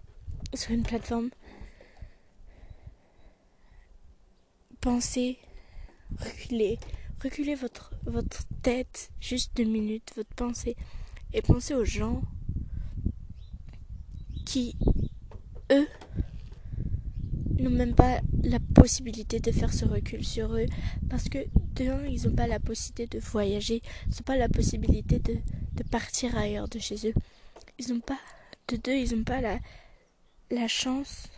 sur 0.55 0.71
une 0.71 0.83
plateforme. 0.83 1.29
Pensez, 4.81 5.37
reculez, 6.19 6.79
reculez 7.23 7.55
votre, 7.55 7.93
votre 8.07 8.45
tête 8.63 9.11
juste 9.21 9.55
deux 9.57 9.65
minutes, 9.65 10.11
votre 10.17 10.35
pensée, 10.35 10.75
et 11.35 11.43
pensez 11.43 11.75
aux 11.75 11.85
gens 11.85 12.23
qui, 14.47 14.75
eux, 15.71 15.87
n'ont 17.63 17.71
même 17.71 17.95
pas 17.95 18.21
la 18.43 18.59
possibilité 18.75 19.41
de 19.41 19.53
faire 19.53 19.73
ce 19.73 19.85
recul 19.85 20.25
sur 20.25 20.55
eux 20.55 20.67
parce 21.09 21.29
que 21.29 21.39
de 21.77 21.89
un 21.89 22.05
ils 22.07 22.27
n'ont 22.27 22.35
pas 22.35 22.47
la 22.47 22.59
possibilité 22.59 23.19
de 23.19 23.23
voyager 23.23 23.83
ils 24.07 24.11
n'ont 24.11 24.25
pas 24.25 24.37
la 24.37 24.49
possibilité 24.49 25.19
de, 25.19 25.37
de, 25.75 25.83
partir 25.85 26.37
ailleurs 26.37 26.69
de 26.69 26.79
chez 26.79 27.09
eux. 27.09 27.15
Ils 27.79 27.93
n'ont 27.93 28.01
pas 28.01 28.19
de 28.69 28.77
deux 28.77 28.95
ils 28.95 29.17
n'ont 29.17 29.25
pas 29.25 29.41
la, 29.41 29.59
la 30.51 30.69
chance 30.69 31.29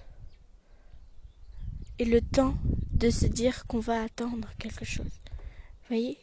et 1.98 2.04
le 2.04 2.20
temps 2.20 2.54
de 2.92 3.10
se 3.10 3.26
dire 3.26 3.66
qu'on 3.66 3.80
va 3.80 4.02
attendre 4.02 4.48
quelque 4.58 4.84
chose. 4.84 5.06
Vous 5.06 5.88
voyez? 5.88 6.18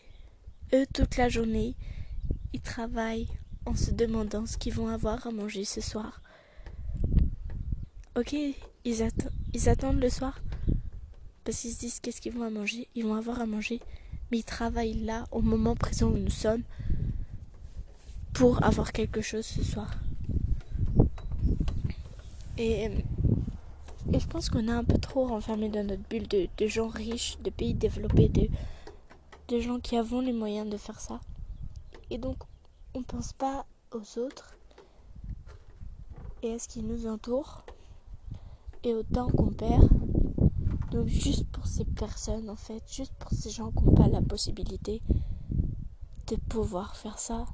Eux 0.74 0.86
toute 0.94 1.18
la 1.18 1.30
journée 1.30 1.76
ils 2.54 2.62
travaillent 2.62 3.30
en 3.66 3.76
se 3.76 3.92
demandant 3.92 4.46
ce 4.46 4.58
qu'ils 4.58 4.74
vont 4.74 4.88
avoir 4.88 5.28
à 5.28 5.32
manger 5.32 5.66
ce 5.66 5.82
soir 5.82 6.22
ok 8.18 8.34
ils, 8.34 9.08
ils 9.54 9.70
attendent 9.70 10.00
le 10.00 10.10
soir 10.10 10.40
parce 11.44 11.62
qu'ils 11.62 11.72
se 11.72 11.80
disent 11.80 12.00
qu'est-ce 12.00 12.22
qu'ils 12.22 12.34
vont 12.34 12.44
à 12.44 12.50
manger, 12.50 12.88
ils 12.96 13.04
vont 13.04 13.16
avoir 13.16 13.42
à 13.42 13.46
manger, 13.46 13.80
mais 14.32 14.40
ils 14.40 14.44
travaillent 14.44 15.04
là 15.04 15.26
au 15.32 15.42
moment 15.42 15.76
présent 15.76 16.10
où 16.10 16.18
nous 16.18 16.30
sommes 16.30 16.64
pour 18.34 18.64
avoir 18.64 18.92
quelque 18.92 19.22
chose 19.22 19.46
ce 19.46 19.64
soir. 19.64 19.92
Et, 22.58 22.84
et 24.14 24.20
je 24.20 24.28
pense 24.28 24.50
qu'on 24.50 24.68
a 24.68 24.74
un 24.74 24.84
peu 24.84 24.98
trop 24.98 25.26
renfermé 25.26 25.70
dans 25.70 25.86
notre 25.88 26.04
bulle 26.10 26.28
de, 26.28 26.68
gens 26.68 26.88
riches, 26.88 27.38
de 27.44 27.50
pays 27.50 27.74
développés, 27.74 28.30
de, 28.30 28.48
de 29.48 29.60
gens 29.60 29.80
qui 29.80 29.98
avons 29.98 30.20
les 30.20 30.34
moyens 30.34 30.70
de 30.70 30.78
faire 30.78 31.00
ça. 31.00 31.20
Et 32.10 32.18
donc, 32.18 32.38
on 32.94 33.02
pense 33.02 33.34
pas 33.34 33.66
aux 33.92 34.20
autres 34.20 34.56
et 36.44 36.54
à 36.54 36.60
ce 36.60 36.68
qui 36.68 36.82
nous 36.82 37.08
entoure 37.08 37.66
et 38.84 38.94
au 38.94 39.04
temps 39.04 39.30
qu'on 39.30 39.52
perd. 39.52 39.90
Donc 40.92 41.08
juste 41.08 41.48
pour 41.52 41.68
ces 41.68 41.86
personnes 41.86 42.50
en 42.50 42.56
fait, 42.56 42.84
juste 42.92 43.14
pour 43.20 43.32
ces 43.32 43.52
gens 43.52 43.72
qui 43.72 43.84
n'ont 43.84 43.94
pas 43.94 44.08
la 44.08 44.22
possibilité 44.22 45.02
de 46.28 46.36
pouvoir 46.36 46.96
faire 46.96 47.20
ça, 47.20 47.46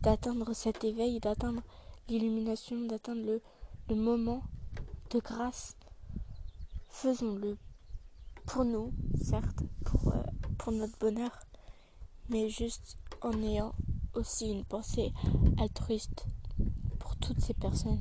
d'atteindre 0.00 0.52
cet 0.52 0.84
éveil, 0.84 1.20
d'atteindre 1.20 1.62
l'illumination, 2.08 2.86
d'atteindre 2.86 3.22
le, 3.24 3.42
le 3.88 3.94
moment 3.96 4.42
de 5.10 5.18
grâce, 5.18 5.76
faisons-le 6.88 7.56
pour 8.46 8.64
nous, 8.64 8.92
certes, 9.22 9.62
pour, 9.84 10.08
euh, 10.08 10.22
pour 10.58 10.72
notre 10.72 10.98
bonheur, 10.98 11.30
mais 12.28 12.48
juste 12.48 12.98
en 13.20 13.32
ayant 13.42 13.72
aussi 14.14 14.50
une 14.50 14.64
pensée 14.64 15.12
altruiste 15.58 16.26
pour 16.98 17.16
toutes 17.16 17.40
ces 17.40 17.54
personnes 17.54 18.00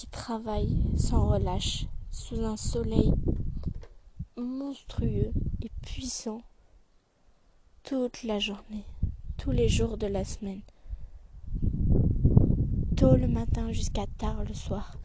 qui 0.00 0.06
travaille 0.06 0.82
sans 0.96 1.28
relâche 1.28 1.84
sous 2.10 2.42
un 2.42 2.56
soleil 2.56 3.12
monstrueux 4.38 5.30
et 5.60 5.68
puissant 5.82 6.40
toute 7.82 8.22
la 8.22 8.38
journée, 8.38 8.86
tous 9.36 9.50
les 9.50 9.68
jours 9.68 9.98
de 9.98 10.06
la 10.06 10.24
semaine, 10.24 10.62
tôt 12.96 13.14
le 13.14 13.28
matin 13.28 13.72
jusqu'à 13.72 14.06
tard 14.16 14.42
le 14.42 14.54
soir. 14.54 14.96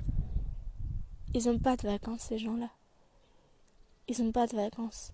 Ils 1.33 1.47
n'ont 1.47 1.59
pas 1.59 1.75
de 1.75 1.89
vacances, 1.89 2.21
ces 2.29 2.37
gens-là. 2.37 2.69
Ils 4.07 4.23
n'ont 4.23 4.31
pas 4.31 4.47
de 4.47 4.55
vacances. 4.55 5.11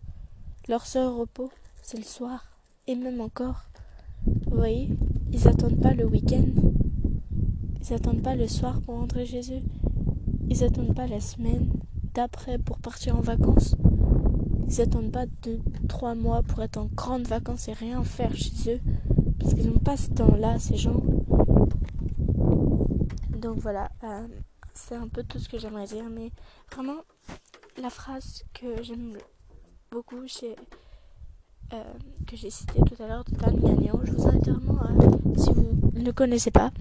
Leur 0.68 0.86
seul 0.86 1.08
repos, 1.08 1.50
c'est 1.82 1.98
le 1.98 2.04
soir. 2.04 2.46
Et 2.86 2.94
même 2.94 3.20
encore. 3.20 3.64
Vous 4.46 4.58
voyez, 4.58 4.90
ils 5.32 5.44
n'attendent 5.46 5.82
pas 5.82 5.96
le 5.96 6.06
week-end. 6.06 6.52
Ils 7.82 7.94
attendent 7.94 8.22
pas 8.22 8.36
le 8.36 8.48
soir 8.48 8.80
pour 8.82 8.96
rentrer 8.96 9.26
chez 9.26 9.42
eux. 9.54 9.64
Ils 10.50 10.64
attendent 10.64 10.96
pas 10.96 11.08
la 11.08 11.20
semaine 11.20 11.72
d'après 12.14 12.58
pour 12.58 12.78
partir 12.80 13.18
en 13.18 13.22
vacances. 13.22 13.76
Ils 14.68 14.82
attendent 14.82 15.12
pas 15.12 15.26
deux, 15.42 15.60
trois 15.90 16.16
mois 16.16 16.44
pour 16.44 16.62
être 16.62 16.78
en 16.78 16.86
grande 16.86 17.28
vacances 17.28 17.68
et 17.68 17.74
rien 17.74 18.04
faire 18.04 18.36
chez 18.36 18.76
eux. 18.76 18.80
Parce 19.40 19.54
qu'ils 19.54 19.68
n'ont 19.68 19.80
pas 19.80 19.98
ce 19.98 20.10
temps-là, 20.12 20.60
ces 20.60 20.78
gens. 20.78 21.02
Donc 23.42 23.58
voilà, 23.58 23.90
euh, 24.04 24.28
c'est 24.74 24.96
un 24.96 25.08
peu 25.08 25.24
tout 25.24 25.40
ce 25.40 25.50
que 25.50 25.58
j'aimerais 25.58 25.88
dire. 25.88 26.06
Mais 26.14 26.32
vraiment, 26.72 27.02
la 27.82 27.90
phrase 27.90 28.44
que 28.54 28.84
j'aime 28.84 29.18
beaucoup 29.92 30.28
chez, 30.28 30.56
euh, 31.74 31.84
que 32.28 32.36
j'ai 32.36 32.50
citée 32.50 32.80
tout 32.82 33.02
à 33.02 33.08
l'heure 33.08 33.24
de 33.24 33.36
Dan 33.36 33.60
Gagnon, 33.60 34.00
je 34.04 34.12
vous 34.12 34.28
invite 34.28 34.48
vraiment 34.48 34.82
à, 34.82 34.90
si 35.38 35.52
vous 35.52 35.68
ne 35.94 36.12
connaissez 36.12 36.52
pas, 36.52 36.72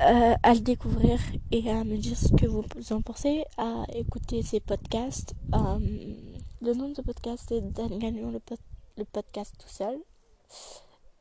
euh, 0.00 0.34
à 0.42 0.54
le 0.54 0.60
découvrir 0.60 1.20
et 1.52 1.70
à 1.70 1.84
me 1.84 1.96
dire 1.96 2.16
ce 2.16 2.32
que 2.34 2.46
vous 2.46 2.64
en 2.90 3.00
pensez, 3.00 3.44
à 3.56 3.84
écouter 3.94 4.42
ces 4.42 4.58
podcasts. 4.58 5.34
Euh, 5.54 5.78
le 6.60 6.74
nom 6.74 6.88
de 6.88 6.94
ce 6.96 7.02
podcast 7.02 7.52
est 7.52 7.60
Dan 7.60 7.96
Gagnon, 7.98 8.32
le, 8.32 9.04
podcast 9.04 9.54
tout 9.56 9.68
seul. 9.68 9.96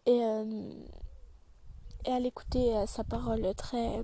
Et, 0.07 0.23
euh, 0.23 0.71
à 2.07 2.19
l'écouter 2.19 2.73
sa 2.87 3.03
parole 3.03 3.53
très, 3.55 4.01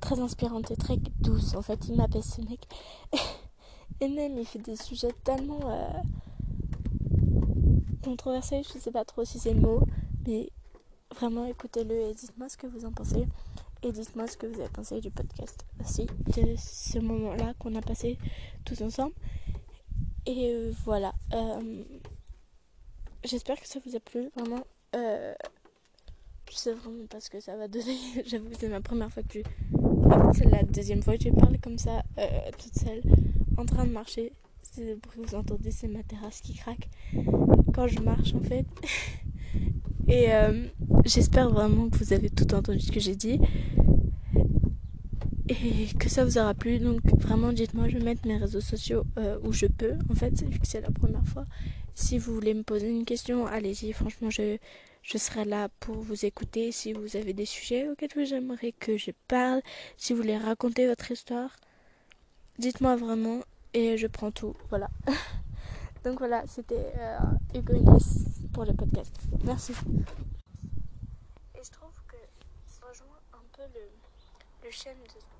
très 0.00 0.20
inspirante 0.20 0.70
et 0.70 0.76
très 0.76 0.96
douce. 1.20 1.54
En 1.54 1.62
fait, 1.62 1.86
il 1.86 1.96
m'appelle 1.96 2.24
ce 2.24 2.40
mec. 2.40 2.60
et 4.00 4.08
même, 4.08 4.38
il 4.38 4.46
fait 4.46 4.58
des 4.58 4.76
sujets 4.76 5.12
tellement 5.22 5.60
controversés. 8.02 8.62
Je 8.62 8.78
sais 8.78 8.90
pas 8.90 9.04
trop 9.04 9.26
si 9.26 9.38
c'est 9.38 9.52
le 9.52 9.60
mot. 9.60 9.82
Mais 10.26 10.50
vraiment, 11.18 11.46
écoutez-le 11.46 11.94
et 11.94 12.14
dites-moi 12.14 12.48
ce 12.48 12.56
que 12.56 12.66
vous 12.66 12.84
en 12.84 12.92
pensez. 12.92 13.26
Et 13.82 13.92
dites-moi 13.92 14.26
ce 14.26 14.36
que 14.36 14.46
vous 14.46 14.60
avez 14.60 14.70
pensé 14.70 15.00
du 15.00 15.10
podcast 15.10 15.64
aussi, 15.80 16.06
de 16.36 16.56
ce 16.56 16.98
moment-là 16.98 17.54
qu'on 17.58 17.74
a 17.76 17.80
passé 17.80 18.18
tous 18.64 18.80
ensemble. 18.82 19.14
Et 20.26 20.50
euh, 20.52 20.72
voilà. 20.84 21.12
Euh, 21.32 21.84
j'espère 23.24 23.60
que 23.60 23.68
ça 23.68 23.78
vous 23.84 23.94
a 23.94 24.00
plu, 24.00 24.30
vraiment. 24.36 24.64
Euh, 24.96 25.34
je 26.50 26.56
sais 26.56 26.72
vraiment 26.72 27.06
pas 27.06 27.20
ce 27.20 27.30
que 27.30 27.40
ça 27.40 27.56
va 27.56 27.68
donner. 27.68 27.96
J'avoue 28.26 28.50
que 28.50 28.56
c'est 28.58 28.68
ma 28.68 28.80
première 28.80 29.12
fois 29.12 29.22
que 29.22 29.40
je. 29.40 29.40
En 29.74 30.32
c'est 30.32 30.46
la 30.46 30.62
deuxième 30.62 31.02
fois 31.02 31.16
que 31.16 31.24
je 31.24 31.30
parle 31.30 31.58
comme 31.60 31.78
ça, 31.78 32.02
toute 32.58 32.74
seule, 32.74 33.02
en 33.56 33.66
train 33.66 33.84
de 33.84 33.92
marcher. 33.92 34.32
C'est 34.62 34.84
le 34.84 34.96
que 34.96 35.20
vous 35.20 35.34
entendez, 35.34 35.70
c'est 35.70 35.88
ma 35.88 36.02
terrasse 36.02 36.40
qui 36.40 36.54
craque 36.54 36.88
quand 37.74 37.86
je 37.86 38.00
marche 38.00 38.34
en 38.34 38.42
fait. 38.42 38.66
Et 40.08 40.28
j'espère 41.04 41.50
vraiment 41.50 41.90
que 41.90 41.98
vous 41.98 42.12
avez 42.12 42.30
tout 42.30 42.54
entendu 42.54 42.80
ce 42.80 42.90
que 42.90 43.00
j'ai 43.00 43.14
dit 43.14 43.40
et 45.48 45.88
que 45.98 46.08
ça 46.08 46.24
vous 46.24 46.38
aura 46.38 46.54
plu. 46.54 46.78
Donc 46.78 47.00
vraiment 47.20 47.52
dites-moi, 47.52 47.88
je 47.88 47.98
vais 47.98 48.04
mettre 48.04 48.26
mes 48.26 48.36
réseaux 48.36 48.60
sociaux 48.60 49.04
euh, 49.18 49.38
où 49.42 49.52
je 49.52 49.66
peux 49.66 49.94
en 50.10 50.14
fait, 50.14 50.42
vu 50.42 50.58
que 50.58 50.66
c'est 50.66 50.80
la 50.80 50.90
première 50.90 51.26
fois. 51.26 51.44
Si 51.94 52.18
vous 52.18 52.34
voulez 52.34 52.54
me 52.54 52.62
poser 52.62 52.88
une 52.88 53.04
question, 53.04 53.46
allez-y, 53.46 53.92
franchement 53.92 54.30
je, 54.30 54.58
je 55.02 55.18
serai 55.18 55.44
là 55.44 55.68
pour 55.80 55.96
vous 55.96 56.24
écouter. 56.24 56.72
Si 56.72 56.92
vous 56.92 57.16
avez 57.16 57.32
des 57.32 57.46
sujets 57.46 57.88
auxquels 57.88 58.32
aimeriez 58.32 58.72
que 58.72 58.96
je 58.96 59.10
parle, 59.26 59.62
si 59.96 60.12
vous 60.12 60.20
voulez 60.22 60.36
raconter 60.36 60.86
votre 60.86 61.10
histoire, 61.10 61.56
dites-moi 62.58 62.96
vraiment 62.96 63.40
et 63.74 63.96
je 63.96 64.06
prends 64.06 64.30
tout. 64.30 64.54
Voilà. 64.68 64.88
Donc 66.04 66.18
voilà, 66.18 66.44
c'était 66.46 66.92
euh, 66.98 67.60
pour 68.58 68.64
le 68.66 68.74
podcast. 68.74 69.14
Merci. 69.44 69.70
Et 71.54 71.62
je 71.62 71.70
trouve 71.70 71.94
que 72.08 72.16
ça 72.66 72.86
rejoint 72.88 73.20
un 73.32 73.44
peu 73.52 73.62
le, 73.72 73.86
le 74.64 74.70
chaîne 74.72 74.98
de 74.98 75.37